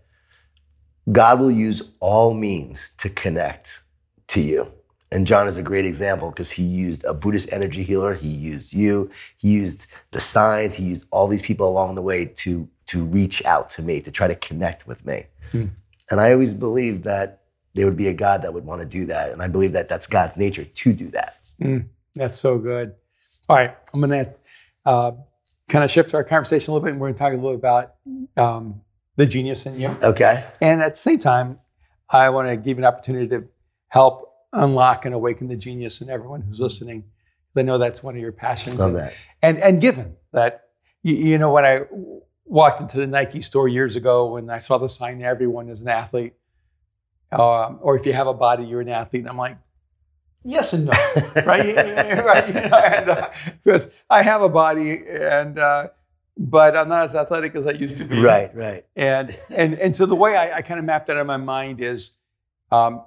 [1.12, 3.82] God will use all means to connect
[4.30, 4.72] to you.
[5.12, 8.74] And Jon is a great example because he used a Buddhist energy healer, he used
[8.74, 13.04] you, he used the signs, he used all these people along the way to, to
[13.04, 15.26] reach out to me, to try to connect with me.
[15.52, 15.66] Hmm.
[16.10, 17.44] And I always believed that
[17.76, 19.32] there would be a God that would want to do that.
[19.32, 21.38] And I believe that that's God's nature to do that.
[22.16, 22.96] That's so good.
[23.50, 24.34] All right, I'm going to
[24.86, 25.12] uh,
[25.70, 27.52] kind of shift our conversation a little bit, and we're going to talk a little
[27.52, 27.96] bit about
[28.38, 28.82] um,
[29.16, 29.96] the genius in you.
[30.02, 30.44] Okay.
[30.62, 31.60] And at the same time,
[32.10, 33.48] I want to give you an opportunity to
[33.88, 37.06] help unlock and awaken the genius in everyone who's listening.
[37.56, 38.80] I know that's one of your passions.
[38.80, 39.14] Love and, that.
[39.42, 40.70] and and given that
[41.04, 41.82] you, you know when I
[42.46, 45.90] walked into the Nike store years ago and I saw the sign everyone is an
[45.90, 46.34] athlete
[47.32, 49.58] um, or if you have a body you're an athlete and I'm like
[50.44, 50.92] yes and no
[51.46, 53.30] right right you know, and, uh,
[53.64, 55.88] because I have a body and uh,
[56.38, 58.86] but I'm not as athletic as I used to be Right, right.
[58.96, 61.80] and and and so the way I, I kind of mapped that in my mind
[61.80, 62.18] is
[62.72, 63.04] um,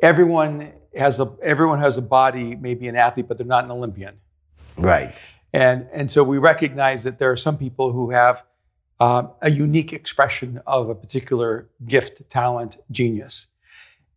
[0.00, 4.16] everyone has a everyone has a body, maybe an athlete, but they're not an Olympian.
[4.76, 5.26] Right.
[5.52, 8.44] And and so we recognize that there are some people who have
[9.00, 13.46] um, a unique expression of a particular gift, talent, genius,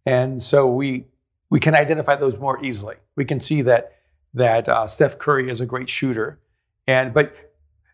[0.06, 1.06] and so we
[1.50, 2.96] we can identify those more easily.
[3.16, 3.94] We can see that
[4.34, 6.40] that uh, Steph Curry is a great shooter,
[6.88, 7.36] and but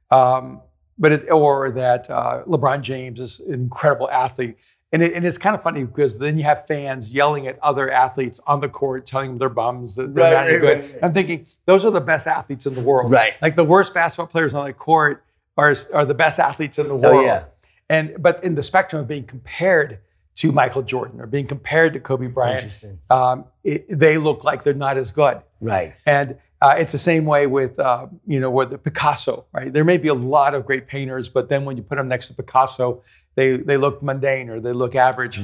[0.10, 0.62] um,
[0.98, 4.58] but it, or that uh, LeBron James is an incredible athlete.
[4.94, 7.90] And, it, and it's kind of funny because then you have fans yelling at other
[7.90, 10.80] athletes on the court, telling them they're bums, that they're Right, not right, good.
[10.80, 11.00] right.
[11.02, 13.10] I'm thinking those are the best athletes in the world.
[13.10, 13.34] Right.
[13.42, 15.24] Like the worst basketball players on the court
[15.56, 17.06] are, are the best athletes in the world.
[17.06, 17.26] Oh, world.
[17.26, 17.44] yeah.
[17.90, 20.00] And but in the spectrum of being compared
[20.36, 24.74] to Michael Jordan or being compared to Kobe Bryant, um, it, they look like they're
[24.74, 25.42] not as good.
[25.62, 25.98] Right.
[26.06, 29.74] And uh, it's the same way with uh, you know with the Picasso, right?
[29.74, 32.28] There may be a lot of great painters, but then when you put them next
[32.28, 33.02] to Picasso,
[33.36, 35.40] they they look mundane or they look average.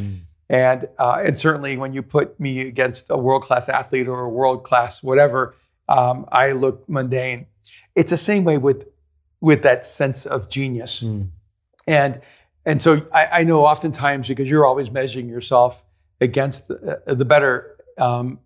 [0.50, 4.30] And uh, and certainly when you put me against a world class athlete or a
[4.30, 5.56] world class whatever,
[5.90, 7.48] um, I look mundane.
[7.96, 8.88] It's the same way with
[9.42, 11.04] with that sense of genius.
[11.04, 11.30] Mm.
[11.88, 12.22] And
[12.66, 15.84] and so I, I know oftentimes because you're always measuring yourself
[16.22, 18.40] against the, uh, the better um,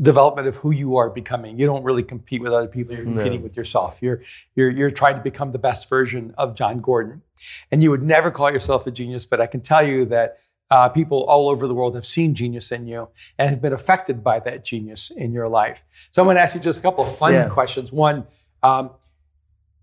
[0.00, 1.58] development of who you are becoming.
[1.58, 2.94] You don't really compete with other people.
[2.94, 3.44] You're competing No.
[3.44, 3.98] with yourself.
[4.00, 4.20] You're
[4.54, 7.22] you're you're trying to become the best version of Jon Gordon.
[7.70, 10.38] And you would never call yourself a genius, but I can tell you that
[10.70, 14.22] uh, people all over the world have seen genius in you and have been affected
[14.22, 15.82] by that genius in your life.
[16.12, 17.48] So I'm going to ask you just a couple of fun Yeah.
[17.48, 17.92] questions.
[17.92, 18.26] One,
[18.62, 18.90] um,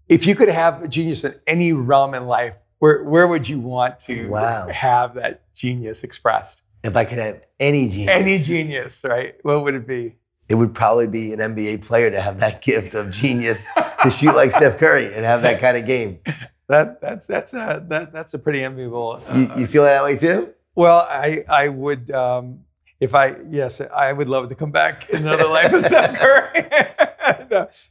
[0.07, 3.59] if you could have a genius in any realm in life, where where would you
[3.59, 4.67] want to Wow.
[4.69, 6.61] have that genius expressed?
[6.83, 9.35] If I could have any genius, Any genius, right?
[9.43, 10.15] What would it be?
[10.49, 13.65] it would probably be an NBA player to have that gift of genius
[14.03, 16.19] to shoot like Steph Curry and have that kind of game.
[16.69, 19.21] That that's that's a that, that's a pretty enviable.
[19.29, 20.49] Uh, You, you feel that way too?
[20.75, 22.59] well, I I would um,
[22.99, 26.65] if I yes I would love to come back in another life as Steph Curry.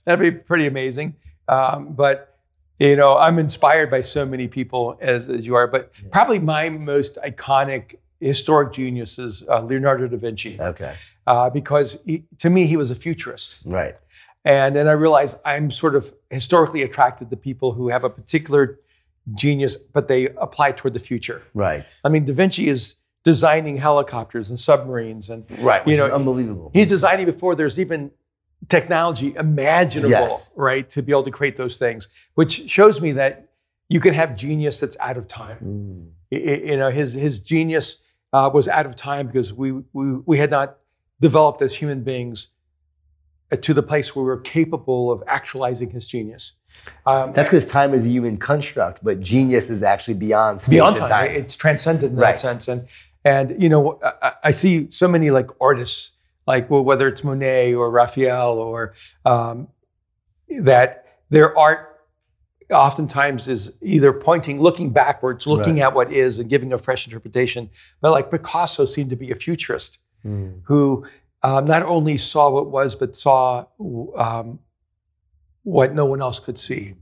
[0.05, 1.16] That'd be pretty amazing.
[1.49, 2.37] Um, but
[2.78, 5.66] you know, I'm inspired by so many people as as you are.
[5.66, 10.95] But probably my most iconic historic geniuses, uh, Leonardo da Vinci, Okay,
[11.27, 13.59] uh, because he, to me he was a futurist.
[13.64, 13.97] right.
[14.45, 18.79] And then I realized I'm sort of historically attracted to people who have a particular
[19.35, 21.43] genius, but they apply toward the future.
[21.53, 21.89] Right.
[22.05, 22.95] I mean, Da Vinci is
[23.25, 25.87] designing helicopters and submarines, and Right.
[25.89, 26.71] You know, unbelievable.
[26.73, 28.12] he's designing before there's even
[28.69, 30.53] technology imaginable, Yes.
[30.55, 33.49] right, to be able to create those things, which shows me that
[33.89, 35.59] you can have genius that's out of time.
[36.31, 36.71] Mm.
[36.71, 38.01] You know, his his genius
[38.33, 40.79] uh, was out of time because we we we had not
[41.20, 42.49] developed as human beings
[43.53, 46.53] uh, to the place where we were capable of actualizing his genius.
[47.07, 50.97] Um, That's because time is a human construct, but genius is actually beyond space beyond
[50.97, 51.09] time.
[51.09, 51.31] time.
[51.31, 52.33] It's transcendent in Right.
[52.33, 52.68] that sense.
[52.68, 52.87] And
[53.24, 56.12] and you know, I, I- I see so many like artists,
[56.47, 59.68] like well, whether it's Monet or Raphael or um,
[60.61, 61.95] that their art
[62.71, 65.83] oftentimes is either pointing, looking backwards, looking Right.
[65.83, 67.71] at what is, and giving a fresh interpretation.
[68.01, 70.62] But like Picasso seemed to be a futurist Mm.
[70.64, 71.05] who
[71.43, 73.67] um, not only saw what was, but saw
[74.17, 74.59] um,
[75.62, 76.95] what no one else could see.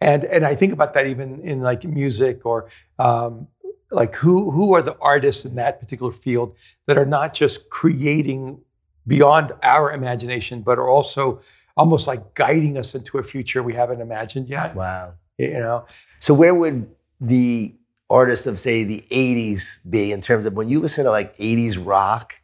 [0.00, 2.68] And and I think about that even in like music or
[2.98, 3.48] um,
[3.90, 8.60] like who who are the artists in that particular field that are not just creating
[9.06, 11.40] beyond our imagination, but are also
[11.78, 14.74] almost like guiding us into a future we haven't imagined yet.
[14.74, 15.14] Wow.
[15.38, 15.86] You know,
[16.18, 17.74] So where would the
[18.10, 21.76] artists of say the 80s be in terms of when you listen to like 80s
[21.82, 22.34] rock,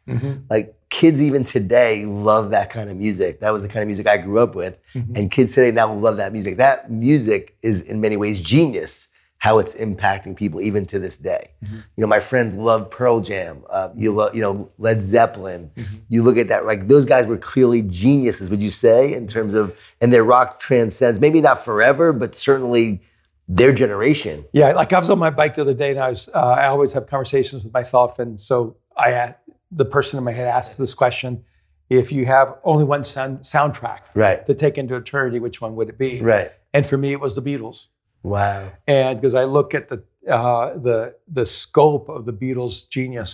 [0.49, 3.41] like kids even today love that kind of music.
[3.41, 4.77] That was the kind of music I grew up with.
[4.93, 5.17] Mhm.
[5.17, 6.55] And kids today now love that music.
[6.57, 9.09] That music is in many ways genius,
[9.45, 11.51] how it's impacting people even to this day.
[11.63, 11.69] Mhm.
[11.95, 13.63] You know, my friends love Pearl Jam.
[13.69, 15.69] Uh, you love, you know, Led Zeppelin.
[15.77, 15.85] Mhm.
[16.09, 19.53] You look at that, like those guys were clearly geniuses, would you say, in terms
[19.53, 19.71] of,
[20.01, 23.01] and their rock transcends, maybe not forever, but certainly
[23.47, 24.43] their generation.
[24.51, 26.27] Yeah, like I was on my bike the other day, and I was.
[26.33, 29.35] Uh, I always have conversations with myself, and so I,
[29.71, 31.43] the person in my head asked this question:
[31.91, 34.43] If you have only one sound, soundtrack Right.
[34.47, 36.19] to take into eternity, which one would it be?
[36.19, 36.49] Right.
[36.73, 37.89] And for me, it was the Beatles,
[38.25, 38.71] Wow.
[38.87, 43.31] and because I look at the uh, the the scope of the Beatles' genius,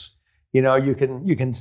[0.54, 1.54] you know, you can you can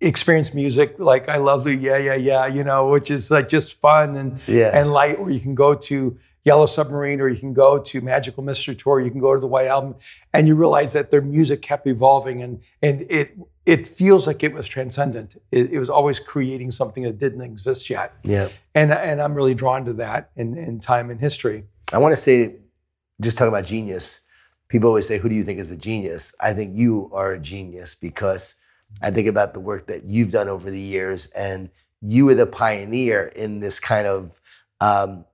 [0.00, 3.80] experience music like I love the yeah yeah yeah, you know, which is like just
[3.80, 4.70] fun and Yeah.
[4.78, 8.42] and light, or you can go to Yellow Submarine, or you can go to Magical
[8.42, 9.94] Mystery Tour, you can go to the White Album,
[10.34, 14.52] and you realize that their music kept evolving, and and it it feels like it
[14.52, 15.36] was transcendent.
[15.52, 18.48] It, it was always creating something that didn't exist yet, yeah.
[18.74, 21.64] and and I'm really drawn to that in in time and history.
[21.92, 22.56] I want to say,
[23.20, 24.20] just talking about genius,
[24.68, 26.34] people always say, Who do you think is a genius?
[26.40, 28.56] I think you are a genius because
[29.02, 31.68] I think about the work that you've done over the years, and
[32.00, 34.40] you were the pioneer in this kind of
[34.80, 35.24] um,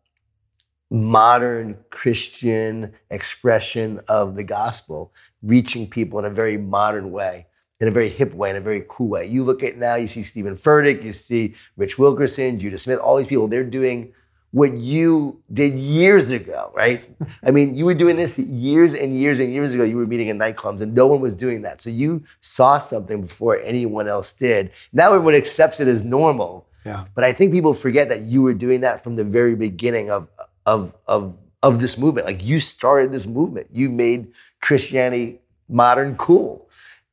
[0.90, 7.46] modern Christian expression of the gospel, reaching people in a very modern way.
[7.80, 9.26] In a very hip way, in a very cool way.
[9.26, 13.16] You look at now, you see Steven Furtick, you see Rich Wilkerson, Judah Smith, all
[13.16, 14.12] these people, they're doing
[14.51, 17.09] what you did years ago, right?
[17.44, 19.84] I mean, you were doing this years and years and years ago.
[19.84, 21.80] You were meeting in nightclubs and no one was doing that.
[21.80, 24.70] So you saw something before anyone else did.
[24.92, 26.66] Now everyone accepts it as normal.
[26.86, 27.05] Yeah.
[27.14, 30.28] But I think people forget that you were doing that from the very beginning of
[30.64, 32.26] of of of this movement.
[32.26, 33.68] Like you started this movement.
[33.72, 36.67] You made Christianity modern cool.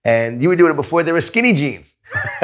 [0.06, 1.96] And you were doing it before there were skinny jeans.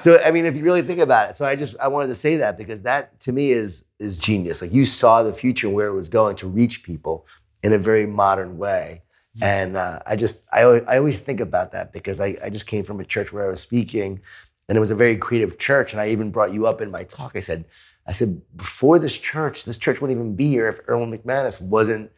[0.00, 2.14] so I mean, if you really think about it, so I just I wanted to
[2.14, 4.62] say that because that to me is is genius.
[4.62, 7.26] Like you saw the future where it was going to reach people
[7.62, 9.02] in a very modern way.
[9.40, 12.66] And uh, I just, I, always- I always think about that because I, I just
[12.66, 14.20] came from a church where I was speaking
[14.68, 15.92] and it was a very creative church.
[15.92, 17.32] And I even brought you up in my talk.
[17.34, 17.64] I said,
[18.06, 22.10] I said, before this church, this church wouldn't even be here if Erwin McManus wasn't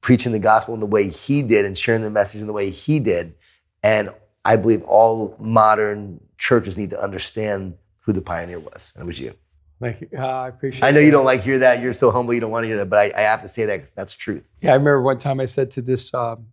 [0.00, 2.70] preaching the gospel in the way he did and sharing the message in the way
[2.70, 3.34] he did.
[3.82, 4.10] And
[4.44, 8.92] I believe all modern churches need to understand who the pioneer was.
[8.94, 9.34] And it was you.
[9.80, 10.08] Thank you.
[10.16, 10.88] Uh, I appreciate.
[10.88, 11.80] I know you don't like hear that.
[11.80, 12.34] You're so humble.
[12.34, 12.90] You don't want to hear that.
[12.90, 14.42] But I, I have to say that because that's truth.
[14.60, 16.46] Yeah, I remember one time I said to this um,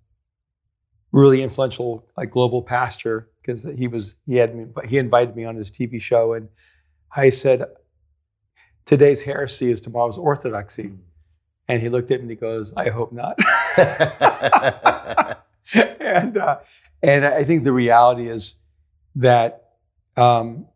[1.12, 5.56] really influential, like global pastor, because he was he had me, he invited me on
[5.56, 6.50] his TV show, and
[7.16, 7.66] I said,
[8.86, 10.92] "Today's heresy is tomorrow's orthodoxy,"
[11.68, 13.40] and he looked at me and he goes, "I hope not."
[16.00, 16.60] and uh,
[17.02, 18.56] and I think the reality is
[19.16, 19.70] that
[20.18, 20.68] um,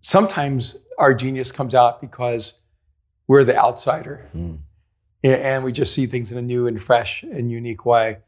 [0.00, 2.60] sometimes our genius comes out because
[3.26, 4.58] we're the outsider, Mm.
[5.24, 8.18] And we just see things in a new and fresh and unique way.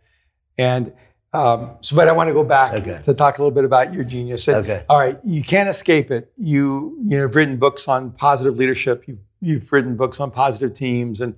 [0.58, 0.92] And
[1.32, 2.98] um, so, but I want to go back Okay.
[3.02, 4.48] to talk a little bit about your genius.
[4.48, 4.84] And, Okay.
[4.88, 6.32] All right, you can't escape it.
[6.36, 9.06] You you know, have written books on positive leadership.
[9.06, 11.36] You you've written books on positive teams, and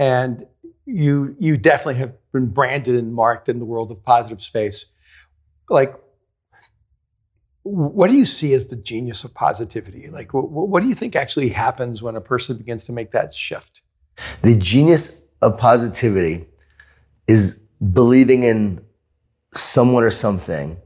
[0.00, 0.44] and
[0.88, 4.86] you you definitely have been branded and marked in the world of positive space.
[5.68, 5.94] Like,
[7.62, 10.08] what do you see as the genius of positivity?
[10.08, 13.34] Like, what, what do you think actually happens when a person begins to make that
[13.34, 13.82] shift?
[14.42, 16.46] the genius of positivity
[17.26, 17.60] is
[17.92, 18.80] believing in
[19.54, 20.76] someone or something,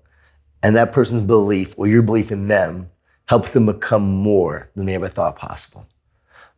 [0.63, 2.91] and that person's belief or your belief in them
[3.27, 5.87] helps them become more than they ever thought possible.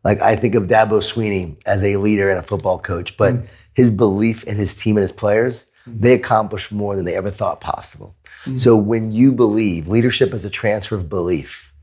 [0.05, 3.47] Like I think of Dabo Swinney as a leader and a football coach, but mm.
[3.73, 5.99] his belief in his team and his players, mm.
[5.99, 8.15] they accomplished more than they ever thought possible.
[8.45, 8.59] Mm.
[8.59, 11.73] So when you believe, leadership is a transfer of belief.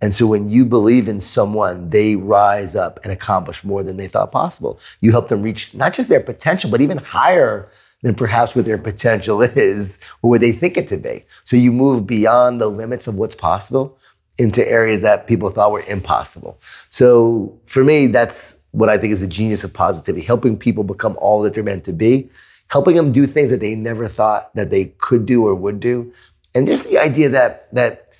[0.00, 4.08] And so when you believe in someone, they rise up and accomplish more than they
[4.08, 4.80] thought possible.
[5.00, 7.70] You help them reach not just their potential, but even higher
[8.02, 11.24] than perhaps what their potential is or what they think it to be.
[11.44, 13.98] So you move beyond the limits of what's possible
[14.38, 16.58] into areas that people thought were impossible.
[16.88, 21.16] So for me, that's what I think is the genius of positivity, helping people become
[21.20, 22.28] all that they're meant to be,
[22.68, 26.12] helping them do things that they never thought that they could do or would do.
[26.54, 28.12] And just the idea that that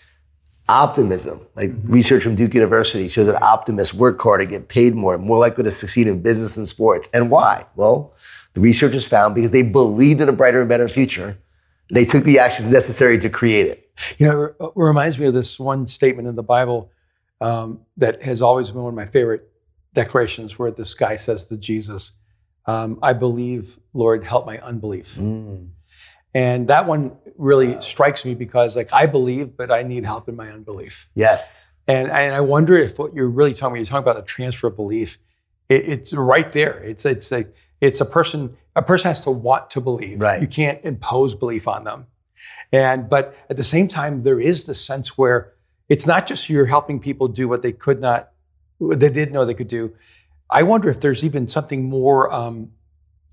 [0.68, 1.92] optimism, like mm-hmm.
[1.92, 5.70] research from Duke University shows that optimists work harder, get paid more, more likely to
[5.70, 7.08] succeed in business and sports.
[7.12, 7.66] And why?
[7.74, 8.14] Well,
[8.54, 11.36] the researchers found because they believed in a brighter and better future,
[11.90, 13.83] they took the actions necessary to create it.
[14.18, 16.90] You know, it reminds me of this one statement in the Bible
[17.40, 19.48] um, that has always been one of my favorite
[19.92, 22.12] declarations, where this guy says to Jesus,
[22.66, 25.16] um, "I believe, Lord, help my unbelief."
[26.36, 30.34] And that one really strikes me because, like, I believe, but I need help in
[30.34, 31.08] my unbelief.
[31.14, 31.68] Yes.
[31.86, 34.66] And, and I wonder if what you're really talking about, you're talking about the transfer
[34.68, 35.18] of belief,
[35.68, 36.82] it, it's right there.
[36.82, 37.46] It's it's a
[37.80, 40.20] it's a person a person has to want to believe.
[40.20, 40.40] Right.
[40.40, 42.06] You can't impose belief on them.
[42.72, 45.52] And but at the same time, there is the sense where
[45.88, 48.30] it's not just you're helping people do what they could not,
[48.78, 49.92] what they didn't know they could do.
[50.50, 52.72] I wonder if there's even something more um,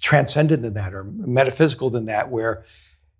[0.01, 2.63] transcendent than that or metaphysical than that, where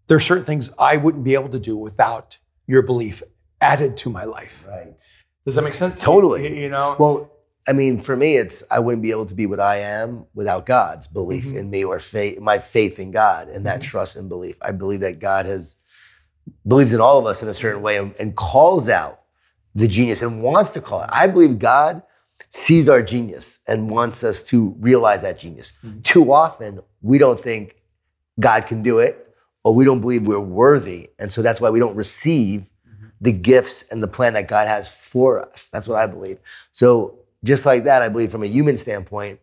[0.08, 3.24] there are certain things I wouldn't be able to do without your belief
[3.62, 4.66] added to my life.
[4.68, 5.02] Right.
[5.46, 6.00] Does that make sense?
[6.00, 6.50] Totally.
[6.50, 6.96] You, you know.
[7.00, 7.32] Well,
[7.68, 10.66] I mean, for me, it's I wouldn't be able to be what I am without
[10.66, 11.55] God's belief Mhm.
[11.57, 13.84] in me or faith, my faith in God and that Mhm.
[13.84, 14.57] trust and belief.
[14.62, 15.76] I believe that God has
[16.68, 19.22] believes in all of us in a certain way and, and calls out
[19.76, 21.09] the genius and wants to call it.
[21.12, 22.01] I believe God
[22.49, 25.74] sees our genius and wants us to realize that genius.
[25.86, 26.03] Mhm.
[26.03, 27.76] Too often, we don't think
[28.39, 29.28] God can do it,
[29.64, 32.70] or we don't believe we're worthy, and so that's why we don't receive
[33.22, 35.70] the gifts and the plan that God has for us.
[35.70, 36.39] That's what I believe.
[36.72, 39.39] So, just like that, I believe from a human standpoint,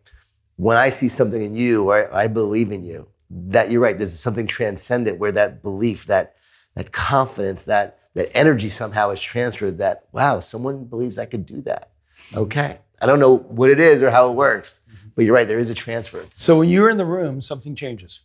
[0.55, 4.17] when I see something in you or I believe in you, that you're right, there's
[4.19, 6.35] something transcendent where that belief, that
[6.75, 11.61] that confidence, that that energy somehow is transferred that, wow, someone believes I could do
[11.61, 11.91] that.
[12.29, 12.39] Mm-hmm.
[12.39, 12.79] Okay.
[13.01, 15.09] I don't know what it is or how it works, mm-hmm.
[15.15, 16.25] but you're right, there is a transfer.
[16.29, 18.21] so when you're in the room, something changes,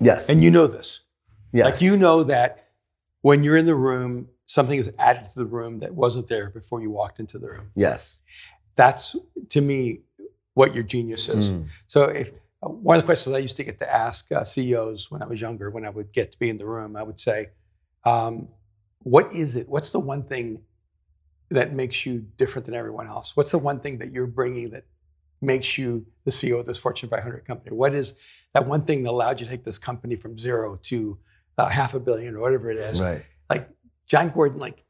[0.00, 0.28] Yes.
[0.28, 1.02] and you know this.
[1.52, 1.64] yes.
[1.64, 2.68] Like you know that
[3.22, 6.80] when you're in the room, something is added to the room that wasn't there before
[6.82, 7.70] you walked into the room.
[7.76, 8.18] Yes.
[8.80, 9.14] That's
[9.50, 10.00] to me
[10.54, 11.52] what your genius is.
[11.52, 11.66] Mm.
[11.86, 15.22] So if one of the questions I used to get to ask uh, CEOs when
[15.22, 17.50] I was younger, when I would get to be in the room, I would say,
[18.06, 18.48] um,
[19.02, 19.68] "What is it?
[19.68, 20.62] What's the one thing
[21.50, 23.36] that makes you different than everyone else?
[23.36, 24.84] What's the one thing that you're bringing that
[25.42, 27.76] makes you the CEO of this Fortune 500 company?
[27.76, 28.14] What is
[28.54, 31.18] that one thing that allowed you to take this company from zero to
[31.58, 32.98] uh, half a billion or whatever it is?
[32.98, 33.22] Right.
[33.50, 33.68] Like
[34.06, 34.86] Jon Gordon, like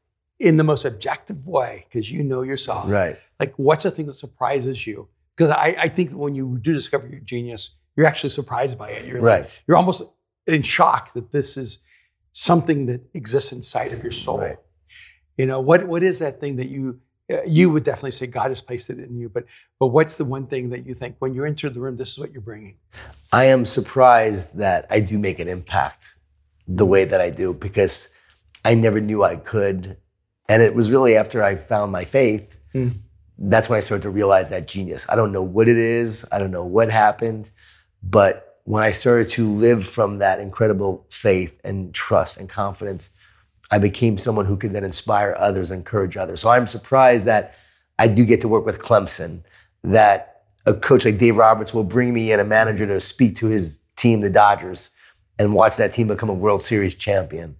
[0.47, 3.15] in the most objective way, because you know yourself Right.
[3.39, 7.07] like what's the thing that surprises you because I, I think when you do discover
[7.07, 7.61] your genius
[7.95, 9.43] you're actually surprised by it you're Right.
[9.43, 10.01] like you're almost
[10.47, 11.69] in shock that this is
[12.31, 14.39] something that exists inside of your soul.
[14.39, 14.57] Right.
[15.37, 16.99] You know, what what is that thing that you
[17.31, 19.43] uh, you would definitely say God has placed it in you, but
[19.79, 22.19] but what's the one thing that you think when you enter the room, this is
[22.19, 22.75] what you're bringing?
[23.31, 26.15] I am surprised that I do make an impact
[26.67, 28.09] the way that I do because
[28.65, 29.97] I never knew I could.
[30.51, 32.91] And it was really after I found my faith, Mm.
[33.37, 35.05] that's when I started to realize that genius.
[35.07, 37.51] I don't know what it is, I don't know what happened,
[38.03, 43.11] but when I started to live from that incredible faith and trust and confidence,
[43.71, 46.41] I became someone who could then inspire others, encourage others.
[46.41, 47.55] So I'm surprised that
[47.97, 49.43] I do get to work with Clemson,
[49.85, 53.47] that a coach like Dave Roberts will bring me in, a manager to speak to
[53.47, 54.89] his team, the Dodgers,
[55.39, 57.55] and watch that team become a World Series champion,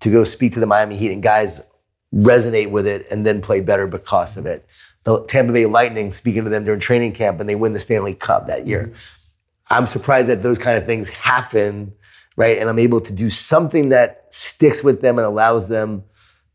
[0.00, 1.62] to go speak to the Miami Heat, and guys
[2.14, 4.66] resonate with it and then play better because of it.
[5.02, 8.14] The Tampa Bay Lightning, speaking to them during training camp, and they win the Stanley
[8.14, 8.92] Cup that year.
[9.70, 11.92] I'm surprised that those kind of things happen,
[12.36, 12.58] right?
[12.58, 16.04] And I'm able to do something that sticks with them and allows them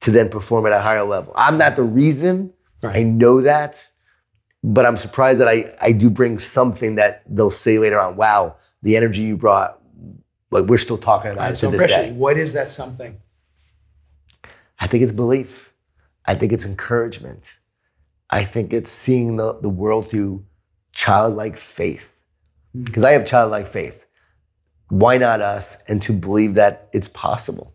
[0.02, 1.34] to then perform at a higher level.
[1.36, 3.88] I'm not the reason, I know that,
[4.64, 8.56] but I'm surprised that I, I do bring something that they'll say later on, wow,
[8.82, 9.82] the energy you brought,
[10.52, 12.12] like we're still talking about it That's to so this day.
[12.12, 13.20] What is that something?
[14.80, 15.74] I think it's belief.
[16.26, 17.54] I think it's encouragement.
[18.30, 20.46] I think it's seeing the, the world through
[20.94, 22.08] childlike faith.
[22.74, 22.84] Hmm.
[22.84, 24.06] Because I have childlike faith.
[24.90, 25.82] Why not us?
[25.88, 27.74] And to believe that it's possible.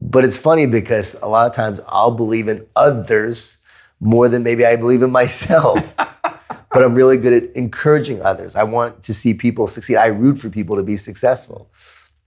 [0.00, 3.58] But it's funny because a lot of times I'll believe in others
[4.00, 5.94] more than maybe I believe in myself.
[5.96, 8.54] but I'm really good at encouraging others.
[8.54, 9.96] I want to see people succeed.
[9.96, 11.70] I root for people to be successful.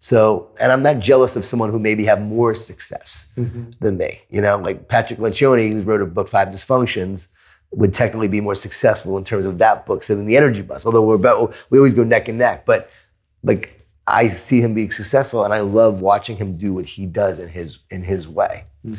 [0.03, 3.69] So, and I'm not jealous of someone who maybe have more success mm-hmm.
[3.79, 4.21] than me.
[4.31, 7.27] You know, like Patrick Lencioni, who wrote a book, Five Dysfunctions,
[7.69, 10.87] would technically be more successful in terms of that book so than the Energy Bus.
[10.87, 12.89] Although we're about, we always go neck and neck, but
[13.43, 17.37] like I see him being successful, and I love watching him do what he does
[17.37, 18.65] in his in his way.
[18.83, 18.97] Mm.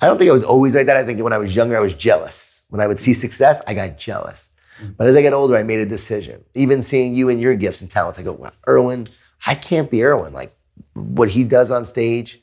[0.00, 0.96] I don't think I was always like that.
[0.96, 2.62] I think when I was younger, I was jealous.
[2.68, 4.50] When I would see success, I got jealous.
[4.82, 4.96] Mm.
[4.96, 6.44] But as I get older, I made a decision.
[6.54, 9.06] Even seeing you and your gifts and talents, I go, well, Erwin,
[9.46, 10.32] I can't be Erwin.
[10.32, 10.56] Like
[10.94, 12.40] what he does on stage,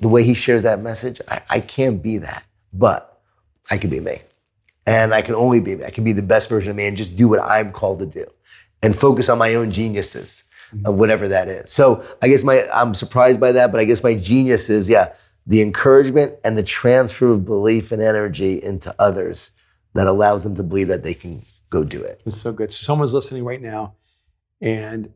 [0.00, 2.44] the way he shares that message, I, I can't be that.
[2.72, 3.20] But
[3.70, 4.20] I can be me.
[4.86, 5.84] And I can only be me.
[5.84, 8.06] I can be the best version of me and just do what I'm called to
[8.06, 8.26] do
[8.82, 10.44] and focus on my own geniuses
[10.84, 11.70] of whatever that is.
[11.70, 15.12] So I guess my I'm surprised by that, but I guess my genius is, yeah,
[15.46, 19.50] the encouragement and the transfer of belief and energy into others
[19.94, 22.20] that allows them to believe that they can go do it.
[22.26, 22.70] It's so good.
[22.72, 23.94] So someone's listening right now,
[24.60, 25.12] and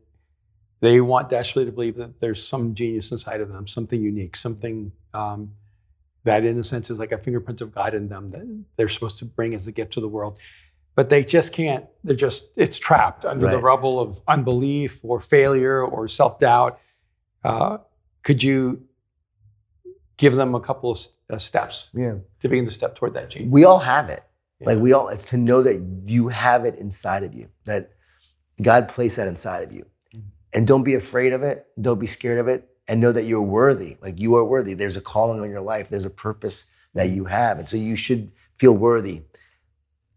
[0.83, 4.91] they want desperately to believe that there's some genius inside of them, something unique, something
[5.13, 5.49] um,
[6.25, 9.17] that, in a sense, is like a fingerprint of God in them that they're supposed
[9.19, 10.39] to bring as a gift to the world.
[10.95, 11.85] But they just can't.
[12.03, 16.79] They're just it's trapped under the rubble of unbelief or failure or self doubt.
[17.45, 17.77] Uh,
[18.23, 18.83] could you
[20.17, 22.15] give them a couple of uh, steps Yeah.
[22.41, 23.51] to begin to step toward that genius?
[23.53, 24.23] We all have it.
[24.59, 24.67] Yeah.
[24.67, 27.91] Like we all, it's to know that you have it inside of you, that
[28.61, 29.85] God placed that inside of you.
[30.53, 31.67] And don't be afraid of it.
[31.81, 32.69] Don't be scared of it.
[32.87, 33.97] And know that you're worthy.
[34.01, 34.73] Like you are worthy.
[34.73, 35.89] There's a calling on your life.
[35.89, 37.59] There's a purpose that you have.
[37.59, 39.21] And so you should feel worthy.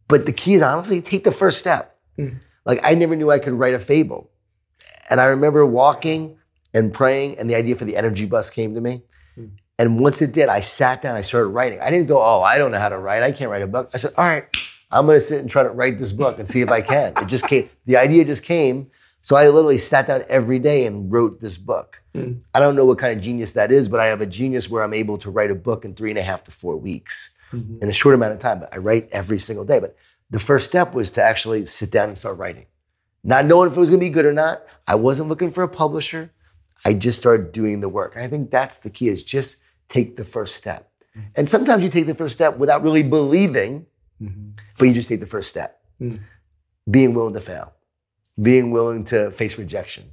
[0.08, 1.98] But the key is honestly take the first step.
[2.18, 2.40] Mm.
[2.64, 4.30] Like I never knew I could write a fable.
[5.08, 6.38] And I remember walking
[6.74, 9.02] and praying, and the idea for the energy bus came to me.
[9.38, 9.52] Mm.
[9.78, 11.80] And once it did, I sat down, I started writing.
[11.80, 13.22] I didn't go, oh, I don't know how to write.
[13.22, 13.90] I can't write a book.
[13.94, 14.44] I said, all right,
[14.90, 17.12] I'm going to sit and try to write this book and see if I can.
[17.16, 18.90] It just came, the idea just came.
[19.26, 22.00] So I literally sat down every day and wrote this book.
[22.14, 22.40] Mm.
[22.54, 24.84] I don't know what kind of genius that is, but I have a genius where
[24.84, 27.82] I'm able to write a book in three and a half to four weeks Mhm.
[27.82, 28.60] in a short amount of time.
[28.60, 29.80] But I write every single day.
[29.80, 29.96] But
[30.30, 32.66] the first step was to actually sit down and start writing.
[33.24, 34.62] Not knowing if it was going to be good or not.
[34.86, 36.30] I wasn't looking for a publisher.
[36.84, 38.14] I just started doing the work.
[38.14, 39.56] And I think that's the key is just
[39.88, 40.88] take the first step.
[41.34, 43.86] And sometimes you take the first step without really believing,
[44.22, 44.52] Mhm.
[44.78, 45.80] but you just take the first step.
[46.00, 46.20] Mm.
[46.88, 47.72] Being willing to fail,
[48.40, 50.12] being willing to face rejection.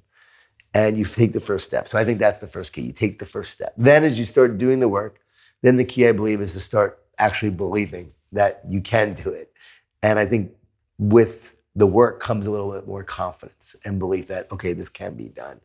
[0.74, 1.88] And you take the first step.
[1.88, 2.82] So I think that's the first key.
[2.82, 3.74] You take the first step.
[3.78, 5.19] Then, as you start doing the work,
[5.61, 9.53] then the key, I believe, is to start actually believing that you can do it.
[10.01, 10.51] And I think
[10.97, 15.13] with the work comes a little bit more confidence and belief that, okay, this can
[15.13, 15.59] be done.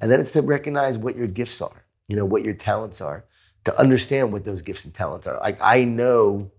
[0.00, 3.24] And then it's to recognize what your gifts are, you know, what your talents are,
[3.64, 5.38] to understand what those gifts and talents are.
[5.40, 6.50] Like I know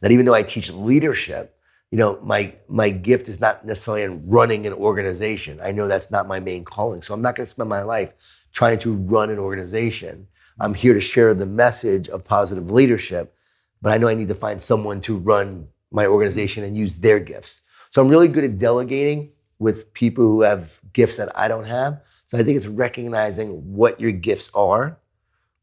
[0.00, 1.56] that even though I teach leadership,
[1.90, 5.60] you know, my my gift is not necessarily in running an organization.
[5.62, 7.02] I know that's not my main calling.
[7.02, 8.12] So I'm not going to spend my life
[8.52, 10.26] trying to run an organization.
[10.60, 13.34] I'm here to share the message of positive leadership,
[13.82, 17.18] but I know I need to find someone to run my organization and use their
[17.18, 17.62] gifts.
[17.90, 22.00] So I'm really good at delegating with people who have gifts that I don't have
[22.26, 24.98] So I think it's recognizing what your gifts are,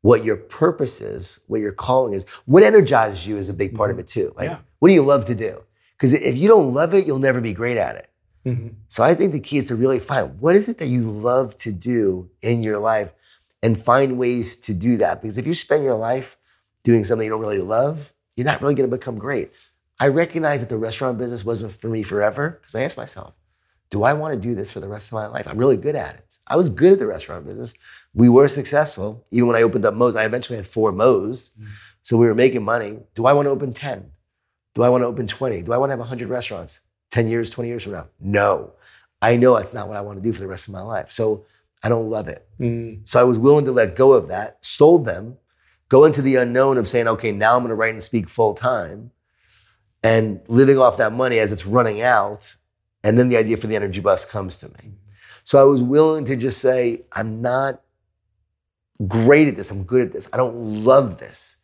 [0.01, 2.25] what your purpose is, what your calling is.
[2.45, 4.01] What energizes you is a big part of mm-hmm.
[4.01, 4.33] it too.
[4.35, 4.57] Like, Yeah.
[4.79, 5.63] what do you love to do?
[5.97, 8.09] Because if you don't love it, you'll never be great at it.
[8.45, 8.75] Mhm.
[8.87, 11.57] So I think the key is to really find what is it that you love
[11.57, 13.13] to do in your life
[13.63, 15.21] and find ways to do that.
[15.21, 16.37] Because if you spend your life
[16.83, 19.51] doing something you don't really love, you're not really going to become great.
[19.99, 23.33] I recognize that the restaurant business wasn't for me forever because I asked myself,
[23.89, 25.47] do I want to do this for the rest of my life?
[25.47, 26.37] I'm really good at it.
[26.45, 27.73] I was good at the restaurant business.
[28.13, 29.25] We were successful.
[29.31, 31.51] Even when I opened up Moe's, I eventually had four Moe's.
[32.03, 32.99] So we were making money.
[33.15, 34.11] Do I want to open 10?
[34.77, 35.63] Do I want to open 20?
[35.63, 38.05] Do I want to have 100 restaurants 10 years, 20 years from now?
[38.19, 38.73] No.
[39.23, 41.09] I know that's not what I want to do for the rest of my life.
[41.09, 41.47] So
[41.81, 42.47] I don't love it.
[42.59, 42.99] Mm.
[43.09, 45.35] So I was willing to let go of that, sold them,
[45.89, 48.53] go into the unknown of saying, okay, now I'm going to write and speak full
[48.53, 49.09] time
[50.03, 52.55] and living off that money as it's running out.
[53.03, 54.93] And then the idea for the energy bus comes to me.
[55.43, 57.81] So I was willing to just say, I'm not
[59.07, 59.71] great at this.
[59.71, 60.29] I'm good at this.
[60.31, 61.57] I don't love this.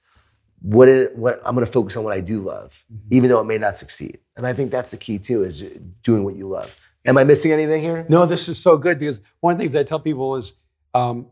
[0.63, 3.45] What is what I'm going to focus on what I do love, even though it
[3.45, 4.19] may not succeed.
[4.35, 5.61] And I think that's the key too, is
[6.01, 6.75] doing what you love.
[7.05, 8.05] Am I missing anything here?
[8.09, 10.55] No, this is so good because one of the things I tell people is
[10.93, 11.27] um,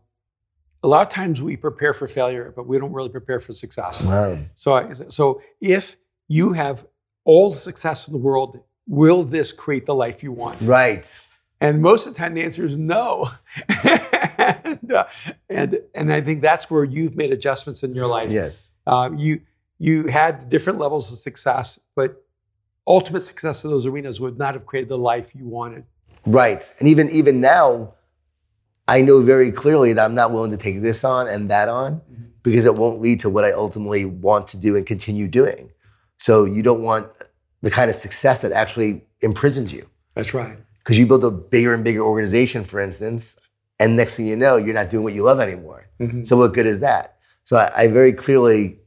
[0.82, 4.02] a lot of times we prepare for failure, but we don't really prepare for success.
[4.02, 4.38] Wow.
[4.54, 5.96] So, I, so if
[6.28, 6.86] you have
[7.24, 10.62] all the success in the world, will this create the life you want?
[10.64, 11.20] Right.
[11.60, 13.30] And most of the time, the answer is no.
[13.84, 15.04] and, uh,
[15.48, 18.32] and and I think that's where you've made adjustments in your life.
[18.32, 18.68] Yes.
[18.86, 19.40] Uh, you
[19.78, 22.24] you had different levels of success, but
[22.86, 25.84] ultimate success in those arenas would not have created the life you wanted.
[26.26, 26.72] Right.
[26.78, 27.94] And even even now,
[28.88, 32.00] I know very clearly that I'm not willing to take this on and that on
[32.42, 35.70] because it won't lead to what I ultimately want to do and continue doing.
[36.18, 37.06] So you don't want
[37.62, 39.86] the kind of success that actually imprisons you.
[40.14, 40.58] That's right.
[40.78, 43.38] Because you build a bigger and bigger organization, for instance,
[43.78, 45.86] and next thing you know, you're not doing what you love anymore.
[46.00, 46.26] Mhm.
[46.26, 47.16] So what good is that?
[47.44, 48.78] So I, I very clearly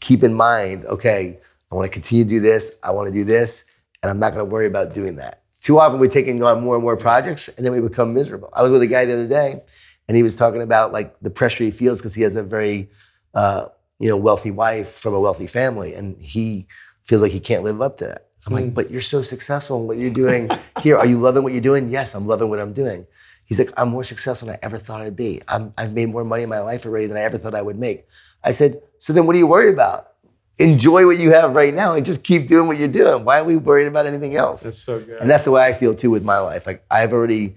[0.00, 1.38] keep in mind, okay,
[1.70, 3.64] I want to continue to do this, I want to do this,
[4.02, 5.42] and I'm not going to worry about doing that.
[5.60, 8.50] Too often we're taking on more and more projects, and then we become miserable.
[8.52, 9.62] I was with a guy the other day,
[10.06, 12.90] and he was talking about like the pressure he feels because he has a very,
[13.32, 16.66] uh, you know, wealthy wife from a wealthy family, and he
[17.04, 18.28] feels like he can't live up to that.
[18.46, 20.50] I'm like, but you're so successful in what you're doing
[20.82, 20.98] here.
[20.98, 21.90] Are you loving what you're doing?
[21.90, 23.06] Yes, I'm loving what I'm doing.
[23.44, 25.42] He's like, I'm more successful than I ever thought I'd be.
[25.48, 27.78] I'm, I've made more money in my life already than I ever thought I would
[27.78, 28.06] make.
[28.42, 30.12] I said, so then what are you worried about?
[30.58, 33.24] Enjoy what you have right now and just keep doing what you're doing.
[33.24, 34.62] Why are we worried about anything else?
[34.62, 35.20] That's so good.
[35.20, 36.66] And that's the way I feel too with my life.
[36.66, 37.56] Like I've already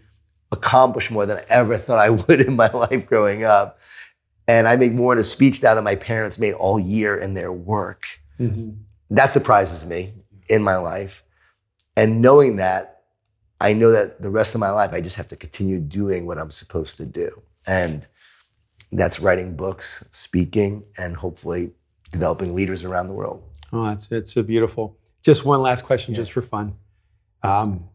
[0.51, 3.79] accomplished more than I ever thought I would in my life growing up.
[4.47, 7.33] And I make more in a speech now than my parents made all year in
[7.33, 8.05] their work.
[8.39, 8.77] Mhm.
[9.09, 10.13] That surprises me
[10.49, 11.23] in my life.
[11.95, 12.96] And knowing that,
[13.59, 16.37] I know that the rest of my life I just have to continue doing what
[16.37, 17.41] I'm supposed to do.
[17.65, 18.05] And
[18.91, 21.71] that's writing books, speaking, and hopefully
[22.11, 23.43] developing leaders around the world.
[23.73, 24.97] Oh, it's it's a beautiful.
[25.23, 26.75] Just one last question, just for fun.
[27.43, 27.89] Um,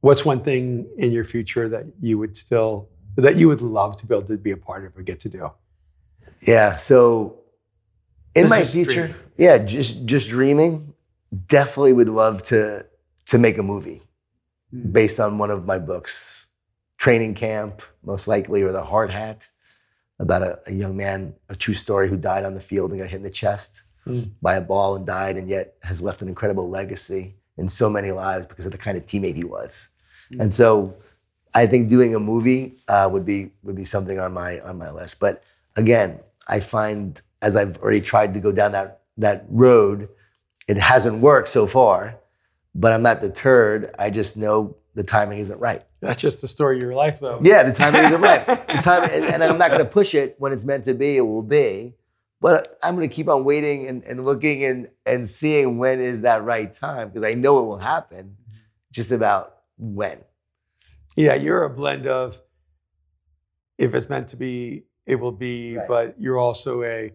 [0.00, 4.06] what's one thing in your future that you would still that you would love to
[4.06, 5.50] be able to be a part of or get to do?
[6.40, 6.76] Yeah.
[6.76, 7.38] So
[8.34, 9.16] in This my future, dreaming.
[9.36, 10.92] yeah, just just dreaming.
[11.46, 12.84] Definitely would love to
[13.26, 14.02] to make a movie
[14.74, 14.92] Mm.
[14.92, 16.46] based on one of my books,
[16.98, 19.48] Training Camp, most likely, or The Hard Hat,
[20.18, 23.08] about a, a young man, a true story who died on the field and got
[23.08, 24.30] hit in the chest Mm.
[24.40, 28.12] by a ball and died, and yet has left an incredible legacy in so many
[28.12, 29.88] lives because of the kind of teammate he was.
[30.30, 30.42] Mm.
[30.42, 30.94] And so,
[31.54, 34.90] I think doing a movie uh, would be would be something on my on my
[34.90, 35.18] list.
[35.18, 35.42] But
[35.74, 40.08] again, I find as I've already tried to go down that that road,
[40.68, 42.14] it hasn't worked so far.
[42.78, 43.94] But I'm not deterred.
[43.98, 45.82] I just know the timing isn't right.
[46.00, 47.40] That's just the story of your life, though.
[47.42, 48.46] Yeah, the timing isn't right.
[48.46, 51.16] The time, and, and I'm not going to push it when it's meant to be.
[51.16, 51.94] It will be.
[52.40, 56.20] But I'm going to keep on waiting and, and looking and, and seeing when is
[56.20, 58.36] that right time because I know it will happen.
[58.92, 60.18] Just about when.
[61.16, 62.40] Yeah, you're a blend of
[63.78, 65.88] if it's meant to be, it will be, Right.
[65.88, 67.12] but you're also a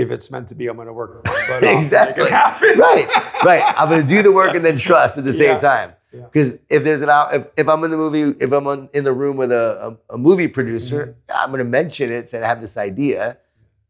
[0.00, 2.30] if it's meant to be, I'm going to work my butt off to make Exactly.
[2.30, 2.78] happen.
[2.78, 3.08] Right,
[3.44, 3.74] right.
[3.76, 5.58] I'm going to do the work and then trust at the same Yeah.
[5.58, 5.92] time.
[6.12, 6.22] Yeah.
[6.22, 9.04] Because if there's an out, if, if I'm in the movie, if I'm on, in
[9.04, 11.40] the room with a, a, a movie producer, Mm-hmm.
[11.40, 13.36] I'm going to mention it and have this idea,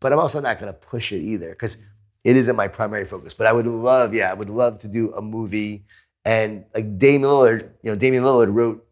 [0.00, 1.78] but I'm also not going to push it either because
[2.24, 3.32] it isn't my primary focus.
[3.32, 5.84] But I would love, yeah, I would love to do a movie.
[6.26, 8.86] And like Damian Lillard, you know, Damian Lillard wrote,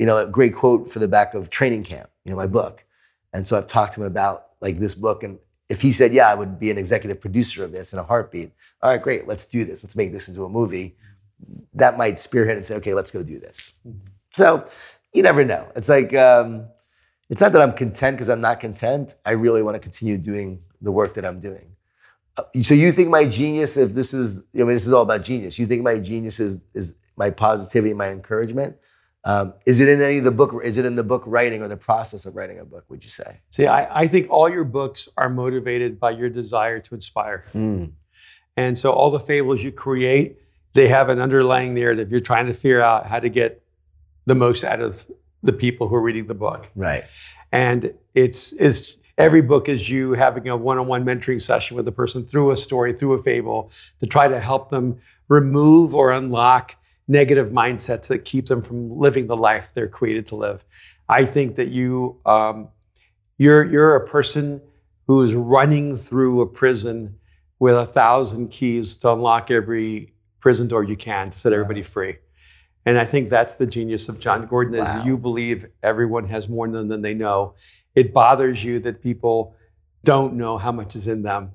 [0.00, 2.84] you know, a great quote for the back of Training Camp, you know, my book.
[3.32, 5.22] And so I've talked to him about like this book.
[5.22, 5.38] And
[5.74, 8.52] if he said, yeah, I would be an executive producer of this in a heartbeat.
[8.80, 9.82] All right, great, let's do this.
[9.82, 10.96] Let's make this into a movie.
[11.74, 13.74] That might spearhead and say, okay, let's go do this.
[14.30, 14.46] So
[15.12, 15.66] you never know.
[15.74, 16.66] It's like um,
[17.28, 19.16] it's not that I'm content because I'm not content.
[19.24, 21.66] I really want to continue doing the work that I'm doing.
[22.36, 25.22] Uh, so you think my genius, if this is, I mean, this is all about
[25.24, 25.58] genius.
[25.58, 28.76] You think my genius is is my positivity, my encouragement.
[29.26, 30.54] Um, is it in any of the book?
[30.62, 32.84] Is it in the book writing or the process of writing a book?
[32.88, 33.40] Would you say?
[33.50, 37.46] See, I, I think all your books are motivated by your desire to inspire.
[37.54, 37.92] Mm.
[38.56, 40.38] And so all the fables you create,
[40.74, 42.10] they have an underlying narrative.
[42.10, 43.62] You're trying to figure out how to get
[44.26, 45.06] the most out of
[45.42, 46.70] the people who are reading the book.
[46.74, 47.04] Right.
[47.50, 52.26] And it's it's every book is you having a one-on-one mentoring session with a person
[52.26, 53.70] through a story, through a fable,
[54.00, 54.98] to try to help them
[55.28, 56.76] remove or unlock
[57.08, 60.64] negative mindsets that keep them from living the life they're created to live.
[61.08, 62.68] I think that you um,
[63.38, 64.60] you're you're a person
[65.06, 67.14] who's running through a prison
[67.58, 72.16] with a thousand keys to unlock every prison door you can to set everybody free.
[72.86, 75.04] And I think that's the genius of Jon Gordon is Wow.
[75.04, 77.54] you believe everyone has more than, than they know.
[77.94, 79.54] It bothers you that people
[80.04, 81.52] don't know how much is in them.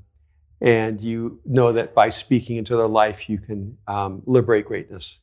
[0.62, 5.20] And you know that by speaking into their life, you can um, liberate greatness.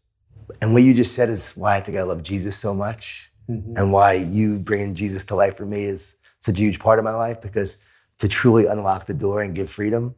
[0.61, 3.93] And what you just said is why I think I love Jesus so much, and
[3.93, 7.15] why you bringing Jesus to life for me is such a huge part of my
[7.15, 7.41] life.
[7.41, 7.79] Because
[8.19, 10.15] to truly unlock the door and give freedom,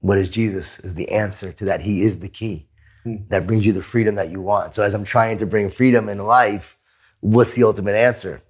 [0.00, 0.78] what is Jesus?
[0.80, 1.80] Is the answer to that.
[1.80, 2.68] He is the key
[3.06, 3.28] Mhm.
[3.28, 4.74] that brings you the freedom that you want.
[4.74, 6.78] So as I'm trying to bring freedom in life,
[7.20, 8.40] what's the ultimate answer?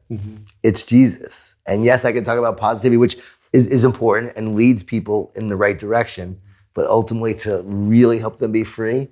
[0.63, 1.55] It's Jesus.
[1.67, 3.17] And yes, I can talk about positivity, which
[3.53, 6.41] is, is important and leads people in the right direction.
[6.75, 9.09] But ultimately, to really help them be free,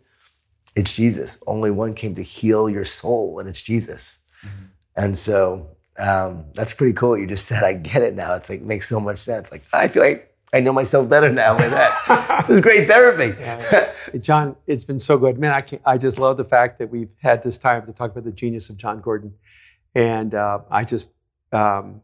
[0.74, 1.42] it's Jesus.
[1.46, 4.20] Only one came to heal your soul, and it's Jesus.
[4.96, 5.68] And so
[5.98, 7.18] um, that's pretty cool.
[7.18, 8.34] You just said, I get it now.
[8.34, 9.52] It's like makes so much sense.
[9.52, 12.36] Like I feel like I know myself better now with that.
[12.38, 13.34] this is great therapy.
[14.18, 15.38] Jon, it's been so good.
[15.38, 18.10] Man, I, can't, I just love the fact that we've had this time to talk
[18.10, 19.32] about the genius of Jon Gordon.
[19.94, 21.08] And uh, I just
[21.52, 22.02] um,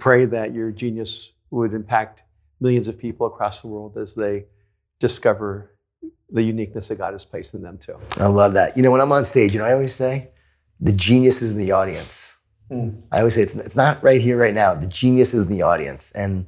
[0.00, 2.24] pray that your genius would impact
[2.60, 4.46] millions of people across the world as they
[4.98, 5.75] discover
[6.30, 7.96] the uniqueness that God has placed in them too.
[8.16, 8.76] I love that.
[8.76, 10.28] You know, when I'm on stage, you know, I always say,
[10.80, 12.34] the genius is in the audience.
[12.70, 13.00] Mm.
[13.12, 14.74] I always say it's, it's not right here, right now.
[14.74, 16.12] The genius is in the audience.
[16.12, 16.46] And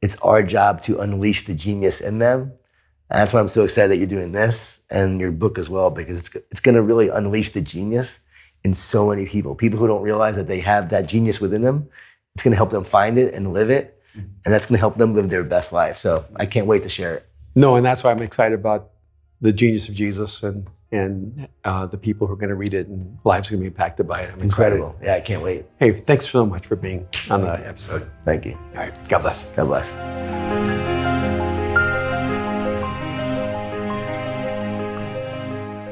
[0.00, 2.52] it's our job to unleash the genius in them.
[3.10, 5.90] And that's why I'm so excited that you're doing this and your book as well,
[5.90, 8.20] because it's, it's going to really unleash the genius
[8.64, 9.54] in so many people.
[9.54, 11.88] People who don't realize that they have that genius within them.
[12.34, 14.00] It's going to help them find it and live it.
[14.14, 15.98] And that's going to help them live their best life.
[15.98, 17.28] So I can't wait to share it.
[17.54, 18.90] No, and that's why I'm excited about
[19.40, 22.86] the genius of Jesus and and uh, the people who are going to read it
[22.86, 24.32] and lives are going to be impacted by it.
[24.32, 24.76] I'm excited.
[24.76, 24.96] Incredible.
[25.02, 25.66] Yeah, I can't wait.
[25.78, 28.08] Hey, thanks so much for being on the episode.
[28.24, 28.56] Thank you.
[28.72, 29.50] All right, God bless.
[29.50, 29.96] God bless.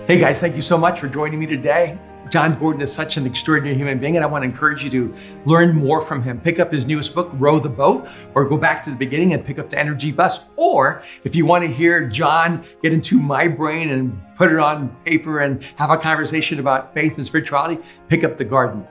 [0.06, 1.98] Hey guys, thank you so much for joining me today.
[2.34, 5.14] Jon Gordon is such an extraordinary human being, and I want to encourage you to
[5.44, 6.40] learn more from him.
[6.40, 9.44] Pick up his newest book, Row the Boat, or go back to the beginning and
[9.44, 10.46] pick up the Energy Bus.
[10.56, 14.88] Or if you want to hear Jon get into my brain and put it on
[15.04, 18.84] paper and have a conversation about faith and spirituality, pick up The Garden.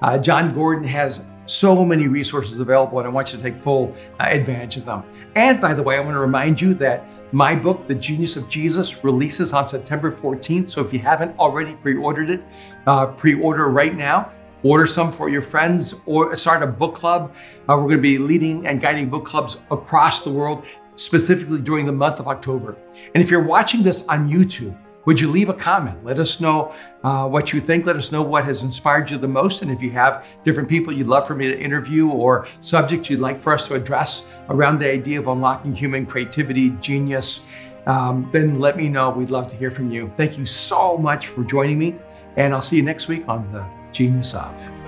[0.00, 3.94] Uh, Jon Gordon has so many resources available, and I want you to take full
[4.20, 5.04] uh, advantage of them.
[5.34, 8.48] And by the way, I want to remind you that my book, The Genius of
[8.48, 10.70] Jesus, releases on September 14th.
[10.70, 12.42] So if you haven't already pre ordered it,
[12.86, 14.30] uh, pre order right now.
[14.62, 17.36] Order some for your friends or start a book club.
[17.68, 20.66] Uh, we're going to be leading and guiding book clubs across the world,
[20.96, 22.76] specifically during the month of October.
[23.14, 26.04] And if you're watching this on YouTube, would you leave a comment?
[26.04, 27.86] Let us know uh, what you think.
[27.86, 29.62] Let us know what has inspired you the most.
[29.62, 33.20] And if you have different people you'd love for me to interview or subjects you'd
[33.20, 37.40] like for us to address around the idea of unlocking human creativity, genius,
[37.86, 39.10] um, then let me know.
[39.10, 40.12] We'd love to hear from you.
[40.16, 41.96] Thank you so much for joining me.
[42.36, 44.85] And I'll see you next week on The Genius of.